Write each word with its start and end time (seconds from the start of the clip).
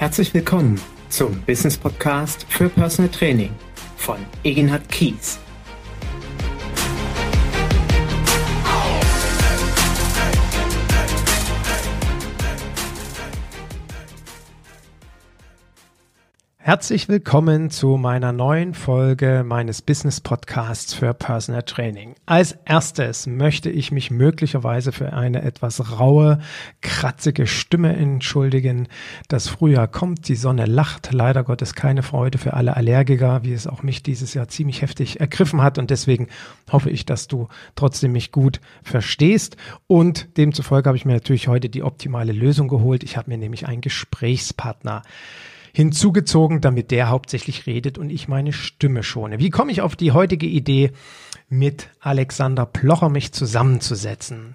Herzlich 0.00 0.32
willkommen 0.32 0.80
zum 1.10 1.42
Business 1.42 1.76
Podcast 1.76 2.46
für 2.48 2.70
Personal 2.70 3.10
Training 3.10 3.50
von 3.98 4.16
Egenhard 4.44 4.88
Kies. 4.88 5.38
Herzlich 16.70 17.08
willkommen 17.08 17.70
zu 17.70 17.96
meiner 17.96 18.30
neuen 18.30 18.74
Folge 18.74 19.42
meines 19.44 19.82
Business 19.82 20.20
Podcasts 20.20 20.94
für 20.94 21.12
Personal 21.14 21.64
Training. 21.64 22.14
Als 22.26 22.56
erstes 22.64 23.26
möchte 23.26 23.70
ich 23.70 23.90
mich 23.90 24.12
möglicherweise 24.12 24.92
für 24.92 25.12
eine 25.12 25.42
etwas 25.42 25.98
raue, 25.98 26.38
kratzige 26.80 27.48
Stimme 27.48 27.96
entschuldigen. 27.96 28.86
Das 29.26 29.48
Frühjahr 29.48 29.88
kommt, 29.88 30.28
die 30.28 30.36
Sonne 30.36 30.66
lacht, 30.66 31.12
leider 31.12 31.42
Gottes 31.42 31.74
keine 31.74 32.04
Freude 32.04 32.38
für 32.38 32.54
alle 32.54 32.76
Allergiker, 32.76 33.42
wie 33.42 33.52
es 33.52 33.66
auch 33.66 33.82
mich 33.82 34.04
dieses 34.04 34.34
Jahr 34.34 34.46
ziemlich 34.46 34.80
heftig 34.80 35.18
ergriffen 35.18 35.62
hat 35.62 35.76
und 35.76 35.90
deswegen 35.90 36.28
hoffe 36.70 36.90
ich, 36.90 37.04
dass 37.04 37.26
du 37.26 37.48
trotzdem 37.74 38.12
mich 38.12 38.30
gut 38.30 38.60
verstehst 38.84 39.56
und 39.88 40.36
demzufolge 40.36 40.88
habe 40.88 40.96
ich 40.96 41.04
mir 41.04 41.14
natürlich 41.14 41.48
heute 41.48 41.68
die 41.68 41.82
optimale 41.82 42.30
Lösung 42.30 42.68
geholt. 42.68 43.02
Ich 43.02 43.16
habe 43.16 43.28
mir 43.28 43.38
nämlich 43.38 43.66
einen 43.66 43.80
Gesprächspartner 43.80 45.02
hinzugezogen, 45.72 46.60
damit 46.60 46.90
der 46.90 47.08
hauptsächlich 47.08 47.66
redet 47.66 47.98
und 47.98 48.10
ich 48.10 48.28
meine 48.28 48.52
Stimme 48.52 49.02
schone. 49.02 49.38
Wie 49.38 49.50
komme 49.50 49.72
ich 49.72 49.82
auf 49.82 49.96
die 49.96 50.12
heutige 50.12 50.46
Idee, 50.46 50.92
mit 51.52 51.88
Alexander 52.00 52.64
Plocher 52.64 53.08
mich 53.08 53.32
zusammenzusetzen? 53.32 54.54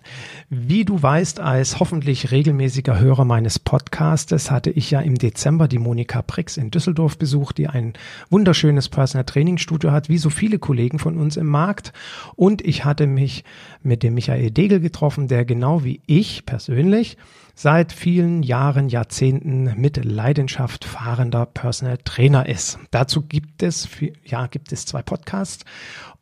Wie 0.49 0.85
du 0.85 1.01
weißt, 1.01 1.41
als 1.41 1.79
hoffentlich 1.79 2.31
regelmäßiger 2.31 2.97
Hörer 2.97 3.25
meines 3.25 3.59
Podcastes 3.59 4.49
hatte 4.49 4.71
ich 4.71 4.91
ja 4.91 5.01
im 5.01 5.17
Dezember 5.17 5.67
die 5.67 5.77
Monika 5.77 6.21
Prix 6.21 6.55
in 6.55 6.71
Düsseldorf 6.71 7.17
besucht, 7.17 7.57
die 7.57 7.67
ein 7.67 7.93
wunderschönes 8.29 8.87
Personal 8.87 9.25
Training 9.25 9.57
Studio 9.57 9.91
hat, 9.91 10.07
wie 10.07 10.17
so 10.17 10.29
viele 10.29 10.57
Kollegen 10.57 10.97
von 10.97 11.17
uns 11.17 11.35
im 11.35 11.47
Markt. 11.47 11.91
Und 12.35 12.65
ich 12.65 12.85
hatte 12.85 13.07
mich 13.07 13.43
mit 13.83 14.01
dem 14.01 14.13
Michael 14.13 14.51
Degel 14.51 14.79
getroffen, 14.79 15.27
der 15.27 15.43
genau 15.43 15.83
wie 15.83 16.01
ich 16.07 16.45
persönlich 16.45 17.17
seit 17.55 17.93
vielen 17.93 18.43
Jahren, 18.43 18.89
Jahrzehnten 18.89 19.73
mit 19.79 20.03
Leidenschaft 20.03 20.85
fahrender 20.85 21.45
Personal 21.45 21.97
Trainer 22.03 22.47
ist. 22.47 22.77
Dazu 22.91 23.21
gibt 23.21 23.63
es, 23.63 23.87
ja, 24.23 24.47
gibt 24.47 24.71
es 24.71 24.85
zwei 24.85 25.01
Podcasts 25.01 25.65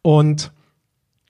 und 0.02 0.52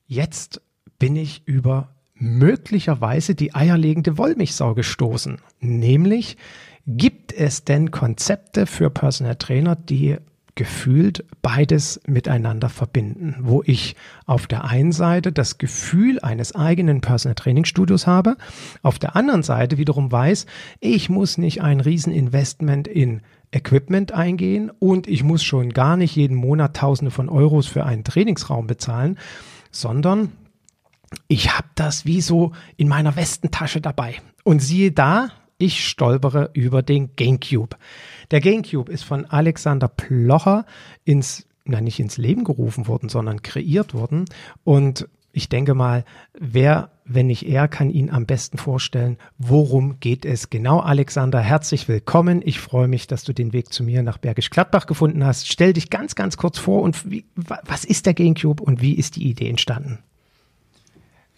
jetzt 0.05 0.61
bin 0.99 1.15
ich 1.15 1.47
über 1.47 1.89
möglicherweise 2.13 3.33
die 3.33 3.55
eierlegende 3.55 4.17
Wollmilchsau 4.17 4.75
gestoßen. 4.75 5.39
Nämlich, 5.59 6.37
gibt 6.85 7.31
es 7.31 7.63
denn 7.63 7.91
Konzepte 7.91 8.65
für 8.65 8.89
Personal 8.89 9.35
Trainer, 9.35 9.75
die 9.75 10.17
gefühlt 10.55 11.25
beides 11.41 11.99
miteinander 12.05 12.69
verbinden, 12.69 13.35
wo 13.39 13.63
ich 13.65 13.95
auf 14.25 14.45
der 14.45 14.65
einen 14.65 14.91
Seite 14.91 15.31
das 15.31 15.57
Gefühl 15.57 16.19
eines 16.19 16.53
eigenen 16.53 17.01
Personal 17.01 17.35
Training 17.35 17.65
Studios 17.65 18.05
habe, 18.05 18.37
auf 18.83 18.99
der 18.99 19.15
anderen 19.15 19.43
Seite 19.43 19.77
wiederum 19.77 20.11
weiß, 20.11 20.45
ich 20.79 21.09
muss 21.09 21.37
nicht 21.37 21.61
ein 21.63 21.79
Rieseninvestment 21.79 22.87
in 22.87 23.21
Equipment 23.51 24.11
eingehen 24.11 24.71
und 24.79 25.07
ich 25.07 25.23
muss 25.23 25.43
schon 25.43 25.69
gar 25.69 25.97
nicht 25.97 26.15
jeden 26.15 26.35
Monat 26.35 26.75
Tausende 26.75 27.11
von 27.11 27.29
Euros 27.29 27.67
für 27.67 27.85
einen 27.85 28.03
Trainingsraum 28.03 28.67
bezahlen, 28.67 29.17
sondern 29.71 30.31
ich 31.27 31.55
habe 31.55 31.67
das 31.75 32.05
wie 32.05 32.21
so 32.21 32.51
in 32.77 32.87
meiner 32.87 33.15
Westentasche 33.15 33.81
dabei. 33.81 34.15
Und 34.43 34.59
siehe 34.59 34.91
da, 34.91 35.29
ich 35.63 35.87
stolpere 35.87 36.49
über 36.53 36.83
den 36.83 37.15
GameCube. 37.15 37.77
Der 38.31 38.41
GameCube 38.41 38.91
ist 38.91 39.03
von 39.03 39.25
Alexander 39.25 39.87
Plocher 39.87 40.65
ins, 41.05 41.47
na 41.63 41.79
nicht 41.79 41.99
ins 41.99 42.17
Leben 42.17 42.43
gerufen 42.43 42.87
worden, 42.87 43.07
sondern 43.07 43.41
kreiert 43.41 43.93
worden. 43.93 44.25
Und 44.65 45.07
ich 45.31 45.47
denke 45.47 45.73
mal, 45.73 46.03
wer, 46.37 46.91
wenn 47.05 47.27
nicht 47.27 47.47
er, 47.47 47.69
kann 47.69 47.89
ihn 47.89 48.09
am 48.09 48.25
besten 48.25 48.57
vorstellen, 48.57 49.17
worum 49.37 50.01
geht 50.01 50.25
es 50.25 50.49
genau. 50.49 50.79
Alexander, 50.79 51.39
herzlich 51.39 51.87
willkommen. 51.87 52.41
Ich 52.43 52.59
freue 52.59 52.89
mich, 52.89 53.07
dass 53.07 53.23
du 53.23 53.31
den 53.31 53.53
Weg 53.53 53.71
zu 53.71 53.83
mir 53.83 54.03
nach 54.03 54.17
Bergisch 54.17 54.49
Gladbach 54.49 54.85
gefunden 54.85 55.25
hast. 55.25 55.47
Stell 55.47 55.71
dich 55.71 55.89
ganz, 55.89 56.15
ganz 56.15 56.35
kurz 56.35 56.59
vor 56.59 56.81
und 56.81 57.09
wie, 57.09 57.25
was 57.35 57.85
ist 57.85 58.05
der 58.05 58.13
GameCube 58.13 58.61
und 58.61 58.81
wie 58.81 58.95
ist 58.95 59.15
die 59.15 59.29
Idee 59.29 59.49
entstanden? 59.49 59.99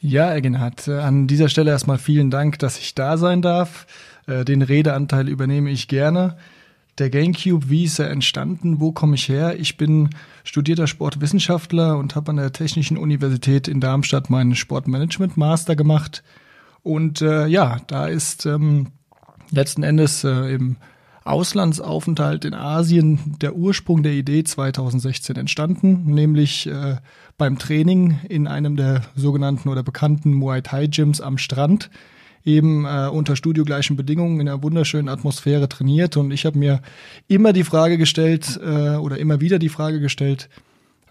Ja, 0.02 0.36
Egenhard, 0.36 0.88
an 0.88 1.26
dieser 1.26 1.50
Stelle 1.50 1.72
erstmal 1.72 1.98
vielen 1.98 2.30
Dank, 2.30 2.60
dass 2.60 2.78
ich 2.78 2.94
da 2.94 3.18
sein 3.18 3.42
darf. 3.42 3.88
Äh, 4.28 4.46
den 4.46 4.62
Redeanteil 4.62 5.28
übernehme 5.28 5.70
ich 5.70 5.88
gerne. 5.88 6.38
Der 6.98 7.10
GameCube, 7.10 7.70
wie 7.70 7.84
ist 7.84 8.00
er 8.00 8.10
entstanden? 8.10 8.80
Wo 8.80 8.94
komme 8.94 9.16
ich 9.16 9.28
her? 9.28 9.60
Ich 9.60 9.76
bin 9.76 10.10
studierter 10.46 10.88
Sportwissenschaftler 10.88 11.98
und 11.98 12.16
habe 12.16 12.32
an 12.32 12.38
der 12.38 12.54
Technischen 12.54 12.98
Universität 12.98 13.68
in 13.68 13.82
Darmstadt 13.82 14.30
meinen 14.30 14.56
Sportmanagement 14.56 15.36
Master 15.36 15.76
gemacht. 15.76 16.24
Und 16.84 17.22
äh, 17.22 17.48
ja, 17.48 17.82
da 17.88 18.08
ist 18.08 18.46
ähm, 18.46 18.92
letzten 19.52 19.84
Endes 19.84 20.24
äh, 20.24 20.54
im 20.54 20.78
Auslandsaufenthalt 21.26 22.46
in 22.46 22.54
Asien 22.54 23.36
der 23.42 23.56
Ursprung 23.56 24.04
der 24.04 24.14
Idee 24.14 24.44
2016 24.44 25.36
entstanden, 25.36 26.06
nämlich 26.06 26.68
äh, 26.68 26.98
beim 27.38 27.58
Training 27.58 28.20
in 28.30 28.48
einem 28.48 28.78
der 28.78 29.02
sogenannten 29.16 29.68
oder 29.68 29.82
bekannten 29.82 30.34
Muay 30.34 30.62
Thai 30.62 30.88
Gyms 30.88 31.20
am 31.20 31.40
Strand 31.40 31.90
eben 32.46 32.86
äh, 32.86 33.10
unter 33.12 33.36
studiogleichen 33.36 33.96
Bedingungen 33.96 34.40
in 34.40 34.48
einer 34.48 34.64
wunderschönen 34.64 35.10
Atmosphäre 35.10 35.68
trainiert. 35.68 36.16
Und 36.16 36.32
ich 36.32 36.46
habe 36.46 36.58
mir 36.58 36.82
immer 37.28 37.52
die 37.52 37.64
Frage 37.64 37.98
gestellt 37.98 38.60
äh, 38.64 38.96
oder 38.96 39.18
immer 39.18 39.42
wieder 39.42 39.60
die 39.60 39.70
Frage 39.70 40.00
gestellt, 40.00 40.50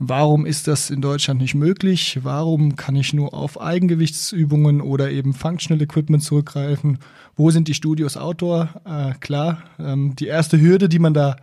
Warum 0.01 0.45
ist 0.45 0.67
das 0.67 0.91
in 0.91 1.01
Deutschland 1.01 1.41
nicht 1.41 1.55
möglich? 1.55 2.19
Warum 2.25 2.75
kann 2.75 2.97
ich 2.97 3.15
nur 3.15 3.33
auf 3.33 3.61
Eigengewichtsübungen 3.61 4.81
oder 4.81 5.13
eben 5.13 5.35
Functional 5.35 5.81
Equipment 5.83 6.21
zurückgreifen? 6.21 6.99
Wo 7.37 7.51
sind 7.53 7.69
die 7.69 7.75
Studios 7.75 8.17
Outdoor? 8.17 8.71
Äh, 8.85 9.15
klar, 9.21 9.63
ähm, 9.79 10.17
die 10.17 10.27
erste 10.27 10.61
Hürde, 10.61 10.89
die 10.89 10.99
man 10.99 11.15
da 11.15 11.37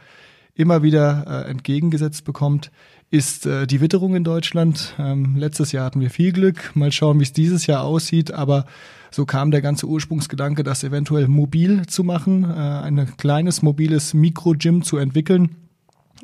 immer 0.54 0.84
wieder 0.84 1.46
äh, 1.46 1.50
entgegengesetzt 1.50 2.26
bekommt, 2.26 2.72
ist 3.12 3.46
äh, 3.46 3.68
die 3.68 3.82
Witterung 3.82 4.16
in 4.16 4.24
Deutschland. 4.24 4.96
Ähm, 4.98 5.36
letztes 5.36 5.74
Jahr 5.74 5.86
hatten 5.86 6.00
wir 6.00 6.10
viel 6.10 6.32
Glück. 6.32 6.72
Mal 6.74 6.92
schauen, 6.92 7.20
wie 7.20 7.24
es 7.24 7.34
dieses 7.34 7.68
Jahr 7.68 7.84
aussieht. 7.84 8.34
Aber 8.34 8.66
so 9.12 9.26
kam 9.26 9.52
der 9.52 9.62
ganze 9.62 9.86
Ursprungsgedanke, 9.86 10.64
das 10.64 10.84
eventuell 10.84 11.28
mobil 11.28 11.86
zu 11.88 12.06
machen, 12.06 12.46
äh, 12.46 12.48
ein 12.48 13.18
kleines 13.18 13.62
mobiles 13.62 14.14
Mikro-Gym 14.14 14.84
zu 14.84 14.98
entwickeln. 14.98 15.58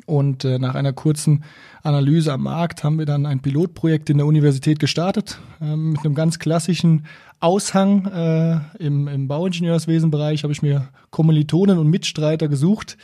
Und 0.06 0.46
äh, 0.46 0.58
nach 0.58 0.74
einer 0.74 0.94
kurzen 0.94 1.44
Analyse 1.82 2.32
am 2.32 2.44
Markt 2.44 2.82
haben 2.82 2.98
wir 2.98 3.04
dann 3.04 3.26
ein 3.26 3.40
Pilotprojekt 3.40 4.08
in 4.08 4.16
der 4.16 4.26
Universität 4.26 4.78
gestartet, 4.78 5.38
äh, 5.60 5.76
mit 5.76 6.02
einem 6.02 6.14
ganz 6.14 6.38
klassischen 6.38 7.04
Aushang 7.40 8.06
äh, 8.06 8.60
im, 8.82 9.06
im 9.06 9.28
Bauingenieurswesenbereich 9.28 10.42
habe 10.42 10.52
ich 10.52 10.62
mir 10.62 10.88
Kommilitonen 11.10 11.78
und 11.78 11.88
Mitstreiter 11.88 12.48
gesucht, 12.48 12.96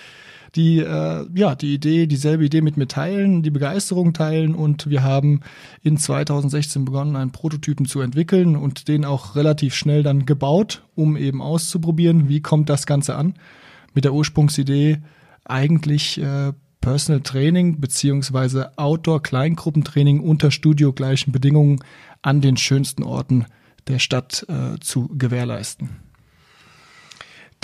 die 0.55 0.79
äh, 0.79 1.27
ja 1.35 1.55
die 1.55 1.75
Idee, 1.75 2.07
dieselbe 2.07 2.45
Idee 2.45 2.61
mit 2.61 2.77
mir 2.77 2.87
teilen, 2.87 3.43
die 3.43 3.51
Begeisterung 3.51 4.13
teilen 4.13 4.55
und 4.55 4.89
wir 4.89 5.03
haben 5.03 5.41
in 5.83 5.97
2016 5.97 6.85
begonnen, 6.85 7.17
einen 7.17 7.33
Prototypen 7.33 7.87
zu 7.87 8.01
entwickeln 8.01 8.57
und 8.57 8.89
den 8.89 9.05
auch 9.05 9.37
relativ 9.37 9.75
schnell 9.75 10.03
dann 10.03 10.27
gebaut, 10.27 10.85
um 10.95 11.17
eben 11.17 11.43
auszuprobieren, 11.43 12.29
wie 12.29 12.41
kommt 12.41 12.69
das 12.69 12.87
Ganze 12.87 13.17
an. 13.17 13.35
Mit 13.95 14.05
der 14.05 14.15
Ursprungsidee 14.15 14.99
eigentlich 15.45 16.21
äh, 16.21 16.53
Personal 16.81 17.23
Training 17.23 17.81
beziehungsweise 17.81 18.77
Outdoor-Kleingruppentraining 18.77 20.21
unter 20.21 20.51
studiogleichen 20.51 21.33
Bedingungen 21.33 21.81
an 22.21 22.41
den 22.41 22.57
schönsten 22.57 23.03
Orten 23.03 23.47
der 23.89 23.99
Stadt 23.99 24.47
äh, 24.49 24.79
zu 24.81 25.09
gewährleisten. 25.09 26.04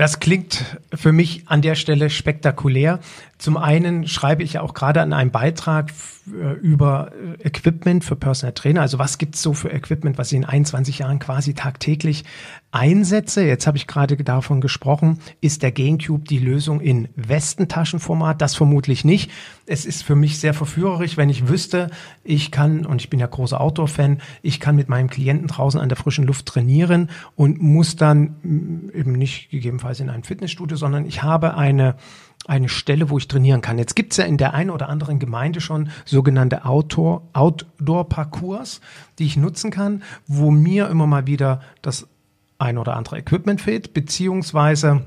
Das 0.01 0.19
klingt 0.19 0.65
für 0.95 1.13
mich 1.13 1.43
an 1.49 1.61
der 1.61 1.75
Stelle 1.75 2.09
spektakulär. 2.09 3.01
Zum 3.37 3.59
einen 3.59 4.09
schreibe 4.09 4.43
ich 4.43 4.55
ja 4.55 4.63
auch 4.63 4.73
gerade 4.73 5.03
an 5.03 5.13
einem 5.13 5.31
Beitrag 5.31 5.93
äh, 6.27 6.55
über 6.55 7.13
äh, 7.13 7.47
Equipment 7.47 8.03
für 8.03 8.17
Personal 8.17 8.55
Trainer. 8.55 8.81
Also 8.81 8.99
was 8.99 9.19
gibt's 9.19 9.43
so 9.43 9.53
für 9.53 9.71
Equipment, 9.71 10.17
was 10.17 10.33
ich 10.33 10.39
in 10.39 10.47
21 10.47 11.01
Jahren 11.01 11.19
quasi 11.19 11.53
tagtäglich 11.53 12.25
einsetze? 12.73 13.45
Jetzt 13.45 13.67
habe 13.67 13.77
ich 13.77 13.87
gerade 13.87 14.17
davon 14.17 14.61
gesprochen. 14.61 15.19
Ist 15.41 15.63
der 15.63 15.73
GameCube 15.73 16.25
die 16.25 16.39
Lösung 16.39 16.81
in 16.81 17.09
Westentaschenformat? 17.17 18.41
Das 18.41 18.55
vermutlich 18.55 19.05
nicht. 19.05 19.31
Es 19.67 19.85
ist 19.85 20.03
für 20.03 20.17
mich 20.17 20.39
sehr 20.39 20.55
verführerisch, 20.55 21.17
wenn 21.17 21.31
ich 21.31 21.49
wüsste, 21.49 21.91
ich 22.25 22.51
kann, 22.51 22.87
und 22.87 23.01
ich 23.01 23.11
bin 23.11 23.21
ja 23.21 23.27
großer 23.27 23.61
Outdoor-Fan, 23.61 24.21
ich 24.43 24.61
kann 24.61 24.77
mit 24.77 24.89
meinem 24.89 25.11
Klienten 25.11 25.49
draußen 25.49 25.81
an 25.81 25.89
der 25.89 25.97
frischen 25.97 26.27
Luft 26.27 26.47
trainieren 26.47 27.11
und 27.37 27.61
muss 27.61 27.97
dann 27.97 28.37
mm, 28.43 28.91
eben 28.95 29.13
nicht 29.13 29.51
gegebenenfalls 29.51 30.01
in 30.01 30.11
ein 30.11 30.25
Fitnessstudio, 30.25 30.77
sondern 30.77 31.07
ich 31.07 31.23
habe 31.23 31.57
eine 31.57 31.97
eine 32.47 32.71
Stelle, 32.71 33.11
wo 33.11 33.19
ich 33.19 33.29
trainieren 33.29 33.61
kann. 33.61 33.79
Jetzt 33.79 33.95
gibt's 33.95 34.17
ja 34.17 34.25
in 34.25 34.39
der 34.39 34.55
einen 34.55 34.71
oder 34.71 34.89
anderen 34.89 35.19
Gemeinde 35.19 35.61
schon 35.61 35.91
sogenannte 36.07 36.65
Outdoor, 36.65 37.29
Outdoor-Parcours, 37.35 38.81
die 39.19 39.27
ich 39.27 39.37
nutzen 39.37 39.71
kann, 39.71 40.03
wo 40.27 40.51
mir 40.51 40.89
immer 40.89 41.07
mal 41.07 41.27
wieder 41.27 41.61
das 41.83 42.09
ein 42.61 42.79
oder 42.79 42.97
andere 42.97 43.19
Equipment 43.19 43.61
fehlt, 43.61 43.95
beziehungsweise 43.95 45.03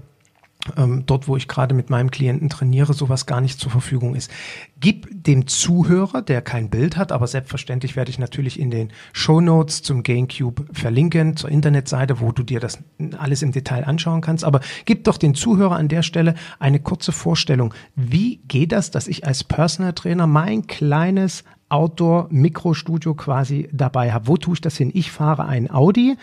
ähm, 0.78 1.04
dort, 1.06 1.28
wo 1.28 1.36
ich 1.36 1.48
gerade 1.48 1.74
mit 1.74 1.90
meinem 1.90 2.10
Klienten 2.10 2.50
trainiere, 2.50 2.94
sowas 2.94 3.26
gar 3.26 3.42
nicht 3.42 3.60
zur 3.60 3.72
Verfügung 3.72 4.16
ist. 4.16 4.32
Gib 4.80 5.08
dem 5.12 5.48
Zuhörer, 5.48 6.22
der 6.22 6.42
kein 6.42 6.70
Bild 6.70 6.96
hat, 6.98 7.12
aber 7.12 7.28
selbstverständlich 7.28 7.96
werde 7.96 8.12
ich 8.12 8.20
natürlich 8.20 8.60
in 8.60 8.72
den 8.72 8.90
Show 9.12 9.42
Notes 9.42 9.82
zum 9.82 10.04
GameCube 10.04 10.66
verlinken, 10.72 11.36
zur 11.36 11.50
Internetseite, 11.50 12.20
wo 12.22 12.32
du 12.32 12.44
dir 12.44 12.60
das 12.60 12.80
alles 13.18 13.42
im 13.42 13.52
Detail 13.52 13.84
anschauen 13.84 14.22
kannst. 14.22 14.46
Aber 14.46 14.62
gib 14.86 15.04
doch 15.04 15.18
den 15.18 15.36
Zuhörer 15.36 15.76
an 15.76 15.90
der 15.90 16.02
Stelle 16.04 16.36
eine 16.60 16.80
kurze 16.80 17.12
Vorstellung. 17.12 17.74
Wie 17.96 18.38
geht 18.48 18.72
das, 18.72 18.92
dass 18.92 19.08
ich 19.08 19.28
als 19.28 19.44
Personal 19.44 19.94
Trainer 19.94 20.28
mein 20.28 20.68
kleines 20.68 21.44
Outdoor-Mikrostudio 21.70 23.16
quasi 23.16 23.68
dabei 23.74 24.14
habe? 24.14 24.28
Wo 24.28 24.38
tue 24.38 24.54
ich 24.54 24.62
das 24.62 24.78
hin? 24.78 24.92
Ich 24.94 25.12
fahre 25.12 25.46
ein 25.46 25.70
Audi 25.70 26.18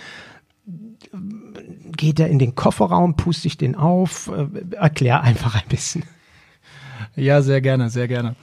geht 2.01 2.19
er 2.19 2.29
in 2.29 2.39
den 2.39 2.55
Kofferraum, 2.55 3.15
puste 3.15 3.47
ich 3.47 3.59
den 3.59 3.77
auf? 3.77 4.29
Äh, 4.35 4.75
erklär 4.75 5.21
einfach 5.21 5.55
ein 5.55 5.69
bisschen. 5.69 6.03
Ja, 7.15 7.43
sehr 7.43 7.61
gerne, 7.61 7.91
sehr 7.91 8.09
gerne. 8.09 8.37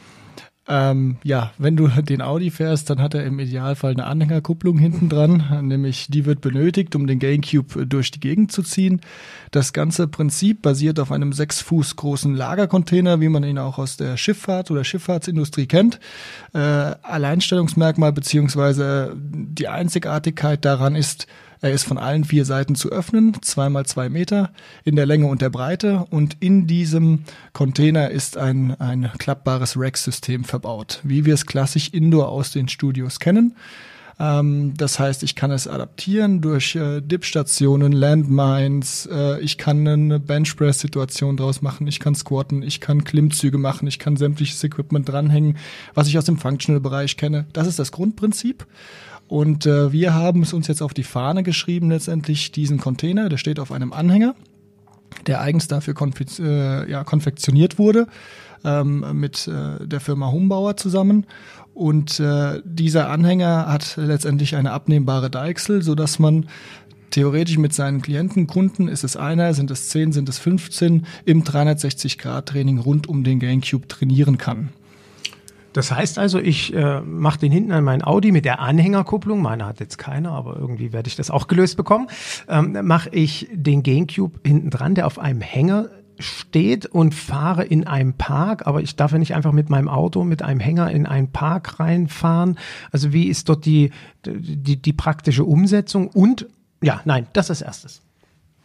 Ähm, 0.69 1.17
ja, 1.23 1.53
wenn 1.57 1.75
du 1.75 1.87
den 1.87 2.21
Audi 2.21 2.51
fährst, 2.51 2.89
dann 2.89 3.01
hat 3.01 3.15
er 3.15 3.25
im 3.25 3.39
Idealfall 3.39 3.93
eine 3.93 4.05
Anhängerkupplung 4.05 4.77
hinten 4.77 5.09
dran, 5.09 5.43
nämlich 5.67 6.07
die 6.09 6.25
wird 6.25 6.41
benötigt, 6.41 6.95
um 6.95 7.07
den 7.07 7.17
GameCube 7.17 7.87
durch 7.87 8.11
die 8.11 8.19
Gegend 8.19 8.51
zu 8.51 8.61
ziehen. 8.61 9.01
Das 9.49 9.73
ganze 9.73 10.07
Prinzip 10.07 10.61
basiert 10.61 10.99
auf 10.99 11.11
einem 11.11 11.33
sechs 11.33 11.61
Fuß 11.61 11.95
großen 11.95 12.35
Lagercontainer, 12.35 13.21
wie 13.21 13.29
man 13.29 13.43
ihn 13.43 13.57
auch 13.57 13.79
aus 13.79 13.97
der 13.97 14.17
Schifffahrt 14.17 14.69
oder 14.69 14.83
Schifffahrtsindustrie 14.83 15.65
kennt. 15.65 15.99
Äh, 16.53 16.59
Alleinstellungsmerkmal 16.59 18.11
beziehungsweise 18.11 19.15
die 19.17 19.69
Einzigartigkeit 19.69 20.63
daran 20.63 20.95
ist, 20.95 21.27
er 21.61 21.71
ist 21.71 21.83
von 21.83 21.97
allen 21.97 22.23
vier 22.23 22.45
Seiten 22.45 22.75
zu 22.75 22.89
öffnen, 22.89 23.35
zweimal 23.41 23.85
zwei 23.85 24.09
Meter 24.09 24.51
in 24.83 24.95
der 24.95 25.05
Länge 25.05 25.27
und 25.27 25.41
der 25.41 25.49
Breite. 25.49 26.05
Und 26.09 26.37
in 26.39 26.67
diesem 26.67 27.23
Container 27.53 28.11
ist 28.11 28.37
ein, 28.37 28.79
ein 28.79 29.11
klappbares 29.17 29.75
Rack-System 29.77 30.43
verbaut, 30.43 30.99
wie 31.03 31.25
wir 31.25 31.33
es 31.33 31.45
klassisch 31.45 31.89
indoor 31.89 32.29
aus 32.29 32.51
den 32.51 32.67
Studios 32.67 33.19
kennen. 33.19 33.55
Ähm, 34.19 34.73
das 34.75 34.99
heißt, 34.99 35.23
ich 35.23 35.35
kann 35.35 35.51
es 35.51 35.67
adaptieren 35.67 36.41
durch 36.41 36.75
äh, 36.75 37.01
Dip-Stationen, 37.01 37.91
Landmines, 37.91 39.07
äh, 39.11 39.39
ich 39.41 39.57
kann 39.57 39.87
eine 39.87 40.19
Benchpress-Situation 40.19 41.37
draus 41.37 41.61
machen, 41.61 41.87
ich 41.87 41.99
kann 41.99 42.15
squatten, 42.15 42.63
ich 42.63 42.81
kann 42.81 43.03
Klimmzüge 43.03 43.57
machen, 43.57 43.87
ich 43.87 43.99
kann 43.99 44.17
sämtliches 44.17 44.63
Equipment 44.63 45.07
dranhängen, 45.07 45.57
was 45.93 46.07
ich 46.07 46.17
aus 46.17 46.25
dem 46.25 46.37
Functional-Bereich 46.37 47.17
kenne. 47.17 47.45
Das 47.53 47.67
ist 47.67 47.77
das 47.77 47.91
Grundprinzip. 47.91 48.65
Und 49.27 49.65
äh, 49.65 49.91
wir 49.91 50.13
haben 50.13 50.41
es 50.41 50.53
uns 50.53 50.67
jetzt 50.67 50.81
auf 50.81 50.93
die 50.93 51.03
Fahne 51.03 51.43
geschrieben, 51.43 51.89
letztendlich 51.89 52.51
diesen 52.51 52.77
Container, 52.79 53.29
der 53.29 53.37
steht 53.37 53.59
auf 53.59 53.71
einem 53.71 53.91
Anhänger, 53.91 54.35
der 55.25 55.41
eigens 55.41 55.67
dafür 55.67 55.93
konf 55.93 56.19
äh, 56.39 56.89
ja, 56.89 57.03
konfektioniert 57.03 57.77
wurde, 57.77 58.07
ähm, 58.63 59.05
mit 59.13 59.47
äh, 59.47 59.85
der 59.85 59.99
Firma 59.99 60.31
Humbauer 60.31 60.77
zusammen. 60.77 61.25
Und 61.73 62.19
äh, 62.19 62.61
dieser 62.63 63.09
Anhänger 63.09 63.67
hat 63.67 63.97
letztendlich 63.97 64.55
eine 64.55 64.71
abnehmbare 64.71 65.29
Deichsel, 65.29 65.83
so 65.83 65.93
dass 65.93 66.19
man 66.19 66.47
theoretisch 67.11 67.57
mit 67.57 67.73
seinen 67.73 68.01
Klienten, 68.01 68.47
Kunden, 68.47 68.87
ist 68.87 69.03
es 69.03 69.15
einer, 69.15 69.53
sind 69.53 69.71
es 69.71 69.89
zehn, 69.89 70.11
sind 70.11 70.29
es 70.29 70.39
15, 70.39 71.05
im 71.25 71.43
360-Grad-Training 71.43 72.79
rund 72.79 73.07
um 73.07 73.23
den 73.23 73.39
GameCube 73.39 73.87
trainieren 73.87 74.37
kann. 74.37 74.69
Das 75.73 75.91
heißt 75.91 76.17
also, 76.17 76.39
ich 76.39 76.73
äh, 76.73 77.01
mache 77.01 77.39
den 77.39 77.51
hinten 77.51 77.71
an 77.71 77.83
meinen 77.83 78.03
Audi 78.03 78.31
mit 78.31 78.45
der 78.45 78.59
Anhängerkupplung, 78.59 79.41
meine 79.41 79.65
hat 79.65 79.79
jetzt 79.79 79.97
keine, 79.97 80.31
aber 80.31 80.57
irgendwie 80.57 80.93
werde 80.93 81.07
ich 81.07 81.15
das 81.15 81.29
auch 81.29 81.47
gelöst 81.47 81.77
bekommen, 81.77 82.07
ähm, 82.47 82.77
mache 82.83 83.09
ich 83.11 83.47
den 83.53 83.83
GameCube 83.83 84.39
hinten 84.43 84.69
dran, 84.69 84.95
der 84.95 85.05
auf 85.05 85.19
einem 85.19 85.41
Hänger 85.41 85.89
steht 86.19 86.85
und 86.85 87.13
fahre 87.13 87.63
in 87.63 87.85
einem 87.85 88.13
Park, 88.13 88.65
aber 88.65 88.81
ich 88.81 88.95
darf 88.95 89.11
ja 89.11 89.17
nicht 89.17 89.35
einfach 89.35 89.51
mit 89.51 89.69
meinem 89.69 89.87
Auto 89.87 90.23
mit 90.23 90.41
einem 90.41 90.59
Hänger 90.59 90.89
in 90.91 91.05
einen 91.05 91.31
Park 91.31 91.79
reinfahren. 91.79 92.57
Also 92.91 93.13
wie 93.13 93.27
ist 93.27 93.49
dort 93.49 93.65
die, 93.65 93.91
die, 94.25 94.81
die 94.81 94.93
praktische 94.93 95.43
Umsetzung? 95.43 96.07
Und 96.07 96.47
ja, 96.81 97.01
nein, 97.05 97.27
das 97.33 97.49
als 97.49 97.61
erstes. 97.61 98.01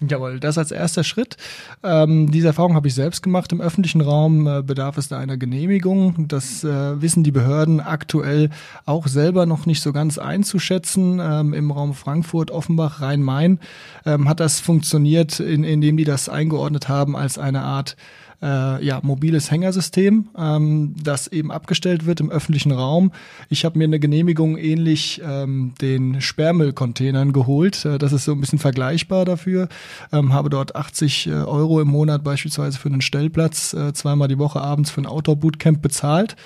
Jawohl, 0.08 0.40
das 0.40 0.58
als 0.58 0.72
erster 0.72 1.04
Schritt. 1.04 1.36
Ähm, 1.82 2.30
diese 2.30 2.48
Erfahrung 2.48 2.74
habe 2.74 2.88
ich 2.88 2.94
selbst 2.94 3.22
gemacht. 3.22 3.52
Im 3.52 3.60
öffentlichen 3.60 4.00
Raum 4.00 4.46
äh, 4.46 4.62
bedarf 4.62 4.98
es 4.98 5.08
da 5.08 5.18
einer 5.18 5.36
Genehmigung. 5.36 6.26
Das 6.28 6.64
äh, 6.64 7.00
wissen 7.00 7.22
die 7.22 7.30
Behörden 7.30 7.80
aktuell 7.80 8.50
auch 8.84 9.06
selber 9.06 9.46
noch 9.46 9.66
nicht 9.66 9.80
so 9.80 9.92
ganz 9.92 10.18
einzuschätzen. 10.18 11.20
Ähm, 11.22 11.54
Im 11.54 11.70
Raum 11.70 11.94
Frankfurt, 11.94 12.50
Offenbach, 12.50 13.00
Rhein-Main 13.00 13.60
ähm, 14.04 14.28
hat 14.28 14.40
das 14.40 14.60
funktioniert, 14.60 15.38
in, 15.40 15.62
indem 15.62 15.96
die 15.96 16.04
das 16.04 16.28
eingeordnet 16.28 16.88
haben 16.88 17.16
als 17.16 17.38
eine 17.38 17.62
Art 17.62 17.96
äh, 18.42 18.84
ja, 18.84 19.00
mobiles 19.02 19.50
Hängersystem, 19.50 20.28
ähm, 20.36 20.94
das 21.02 21.28
eben 21.28 21.52
abgestellt 21.52 22.06
wird 22.06 22.20
im 22.20 22.30
öffentlichen 22.30 22.72
Raum. 22.72 23.12
Ich 23.48 23.64
habe 23.64 23.78
mir 23.78 23.84
eine 23.84 24.00
Genehmigung 24.00 24.56
ähnlich 24.56 25.22
ähm, 25.24 25.74
den 25.80 26.20
Sperrmüllcontainern 26.20 27.32
geholt. 27.32 27.84
Äh, 27.84 27.98
das 27.98 28.12
ist 28.12 28.24
so 28.24 28.32
ein 28.32 28.40
bisschen 28.40 28.58
vergleichbar 28.58 29.24
dafür. 29.24 29.68
Ähm, 30.12 30.32
habe 30.32 30.50
dort 30.50 30.74
80 30.74 31.28
äh, 31.28 31.30
Euro 31.30 31.80
im 31.80 31.88
Monat 31.88 32.24
beispielsweise 32.24 32.78
für 32.78 32.88
einen 32.88 33.00
Stellplatz, 33.00 33.74
äh, 33.74 33.92
zweimal 33.92 34.28
die 34.28 34.38
Woche 34.38 34.60
abends 34.60 34.90
für 34.90 35.00
ein 35.00 35.06
Outdoor-Bootcamp 35.06 35.80
bezahlt 35.80 36.36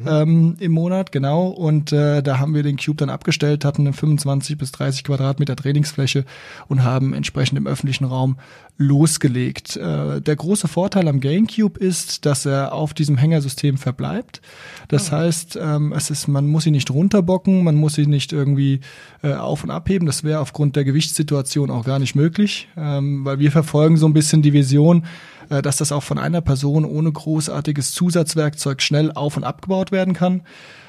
mhm. 0.00 0.08
ähm, 0.08 0.56
im 0.58 0.72
Monat, 0.72 1.12
genau. 1.12 1.46
Und 1.46 1.92
äh, 1.92 2.22
da 2.22 2.38
haben 2.38 2.54
wir 2.54 2.62
den 2.62 2.76
Cube 2.76 2.96
dann 2.96 3.10
abgestellt, 3.10 3.64
hatten 3.64 3.82
eine 3.82 3.92
25 3.92 4.58
bis 4.58 4.72
30 4.72 5.04
Quadratmeter 5.04 5.54
Trainingsfläche 5.54 6.24
und 6.68 6.82
haben 6.82 7.14
entsprechend 7.14 7.58
im 7.58 7.66
öffentlichen 7.66 8.04
Raum 8.04 8.36
losgelegt. 8.76 9.76
Äh, 9.76 10.20
der 10.20 10.36
große 10.36 10.68
Vorteil 10.68 11.08
am 11.08 11.20
GameCube 11.46 11.78
ist, 11.78 12.26
dass 12.26 12.46
er 12.46 12.72
auf 12.72 12.94
diesem 12.94 13.16
Hängersystem 13.16 13.78
verbleibt. 13.78 14.40
Das 14.88 15.10
oh. 15.10 15.16
heißt, 15.16 15.58
ähm, 15.60 15.92
es 15.92 16.10
ist, 16.10 16.28
man 16.28 16.46
muss 16.46 16.66
ihn 16.66 16.72
nicht 16.72 16.90
runterbocken, 16.90 17.64
man 17.64 17.74
muss 17.74 17.98
ihn 17.98 18.10
nicht 18.10 18.32
irgendwie 18.32 18.80
äh, 19.22 19.34
auf 19.34 19.64
und 19.64 19.70
abheben. 19.70 20.06
Das 20.06 20.24
wäre 20.24 20.40
aufgrund 20.40 20.76
der 20.76 20.84
Gewichtssituation 20.84 21.70
auch 21.70 21.84
gar 21.84 21.98
nicht 21.98 22.14
möglich, 22.14 22.68
ähm, 22.76 23.24
weil 23.24 23.38
wir 23.38 23.52
verfolgen 23.52 23.96
so 23.96 24.06
ein 24.06 24.12
bisschen 24.12 24.42
die 24.42 24.52
Vision, 24.52 25.04
äh, 25.50 25.62
dass 25.62 25.76
das 25.76 25.92
auch 25.92 26.02
von 26.02 26.18
einer 26.18 26.40
Person 26.40 26.84
ohne 26.84 27.10
großartiges 27.12 27.92
Zusatzwerkzeug 27.92 28.82
schnell 28.82 29.12
auf 29.12 29.36
und 29.36 29.44
abgebaut 29.44 29.92
werden 29.92 30.14
kann. 30.14 30.42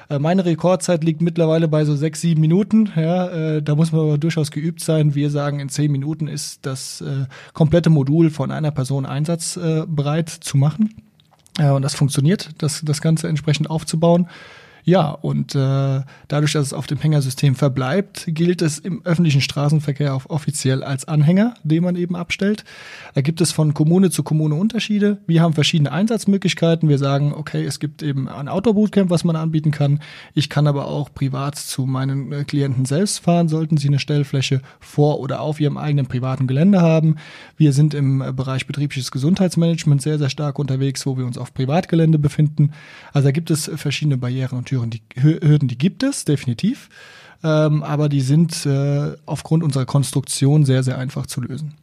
Äh, 0.09 0.19
meine 0.19 0.45
Rekordzeit 0.45 1.03
liegt 1.03 1.21
mittlerweile 1.21 1.67
bei 1.67 1.85
so 1.85 1.95
sechs, 1.95 2.21
sieben 2.21 2.41
Minuten. 2.41 2.91
Ja, 2.95 3.27
äh, 3.27 3.61
da 3.61 3.75
muss 3.75 3.91
man 3.91 4.01
aber 4.01 4.17
durchaus 4.17 4.51
geübt 4.51 4.81
sein. 4.81 5.15
Wir 5.15 5.29
sagen, 5.29 5.59
in 5.59 5.69
zehn 5.69 5.91
Minuten 5.91 6.27
ist 6.27 6.65
das 6.65 7.01
äh, 7.01 7.25
komplette 7.53 7.89
Modul 7.89 8.29
von 8.29 8.51
einer 8.51 8.71
Person 8.71 9.05
einsatzbereit 9.05 10.29
zu 10.29 10.57
machen. 10.57 10.95
Äh, 11.57 11.69
und 11.71 11.81
das 11.81 11.95
funktioniert, 11.95 12.49
das, 12.57 12.81
das 12.83 13.01
Ganze 13.01 13.27
entsprechend 13.27 13.69
aufzubauen. 13.69 14.27
Ja, 14.87 15.09
und 15.09 15.55
äh, 15.55 16.01
dadurch, 16.27 16.53
dass 16.53 16.67
es 16.67 16.73
auf 16.73 16.85
dem 16.85 16.99
Hängersystem 16.99 17.55
verbleibt, 17.55 18.25
gilt 18.27 18.61
es 18.61 18.77
im 18.77 19.03
öffentlichen 19.03 19.41
Straßenverkehr 19.41 20.13
auch 20.13 20.27
offiziell 20.29 20.83
als 20.83 21.07
Anhänger, 21.07 21.55
den 21.63 21.83
man 21.83 21.95
eben 21.95 22.15
abstellt. 22.15 22.63
Da 23.15 23.21
gibt 23.21 23.41
es 23.41 23.51
von 23.51 23.73
Kommune 23.73 24.11
zu 24.11 24.21
Kommune 24.21 24.53
Unterschiede. 24.53 25.17
Wir 25.25 25.41
haben 25.41 25.53
verschiedene 25.53 25.91
Einsatzmöglichkeiten. 25.91 26.87
Wir 26.87 26.99
sagen, 26.99 27.33
okay, 27.33 27.65
es 27.65 27.79
gibt 27.79 28.03
eben 28.03 28.29
ein 28.29 28.47
Outdoor-Bootcamp, 28.47 29.09
was 29.09 29.23
man 29.23 29.35
anbieten 29.35 29.71
kann. 29.71 30.01
Ich 30.35 30.51
kann 30.51 30.67
aber 30.67 30.87
auch 30.87 31.11
privat 31.11 31.55
zu 31.55 31.87
meinen 31.87 32.31
äh, 32.31 32.43
Klienten 32.43 32.85
selbst 32.85 33.19
fahren, 33.19 33.47
sollten 33.47 33.77
sie 33.77 33.87
eine 33.87 33.97
Stellfläche 33.97 34.61
vor 34.79 35.19
oder 35.19 35.41
auf 35.41 35.59
ihrem 35.59 35.77
eigenen 35.77 36.05
privaten 36.05 36.45
Gelände 36.45 36.81
haben. 36.81 37.15
Wir 37.57 37.73
sind 37.73 37.95
im 37.95 38.21
äh, 38.21 38.31
Bereich 38.31 38.67
betriebliches 38.67 39.09
Gesundheitsmanagement 39.09 40.03
sehr, 40.03 40.19
sehr 40.19 40.29
stark 40.29 40.59
unterwegs, 40.59 41.07
wo 41.07 41.17
wir 41.17 41.25
uns 41.25 41.39
auf 41.39 41.55
Privatgelände 41.55 42.19
befinden. 42.19 42.69
Also 43.13 43.29
da 43.29 43.31
gibt 43.31 43.49
es 43.49 43.71
verschiedene 43.75 44.17
Barrieren 44.17 44.59
und 44.59 44.74
Hürden, 44.75 44.91
die, 44.91 45.01
Hürden, 45.15 45.67
die 45.67 45.77
gibt 45.77 46.03
es, 46.03 46.25
definitiv. 46.25 46.89
Ähm, 47.43 47.83
aber 47.83 48.09
die 48.09 48.21
sind 48.21 48.65
äh, 48.65 49.13
aufgrund 49.25 49.63
unserer 49.63 49.85
Konstruktion 49.85 50.65
sehr, 50.65 50.83
sehr 50.83 50.97
einfach 50.97 51.25
zu 51.25 51.41
lösen. 51.41 51.75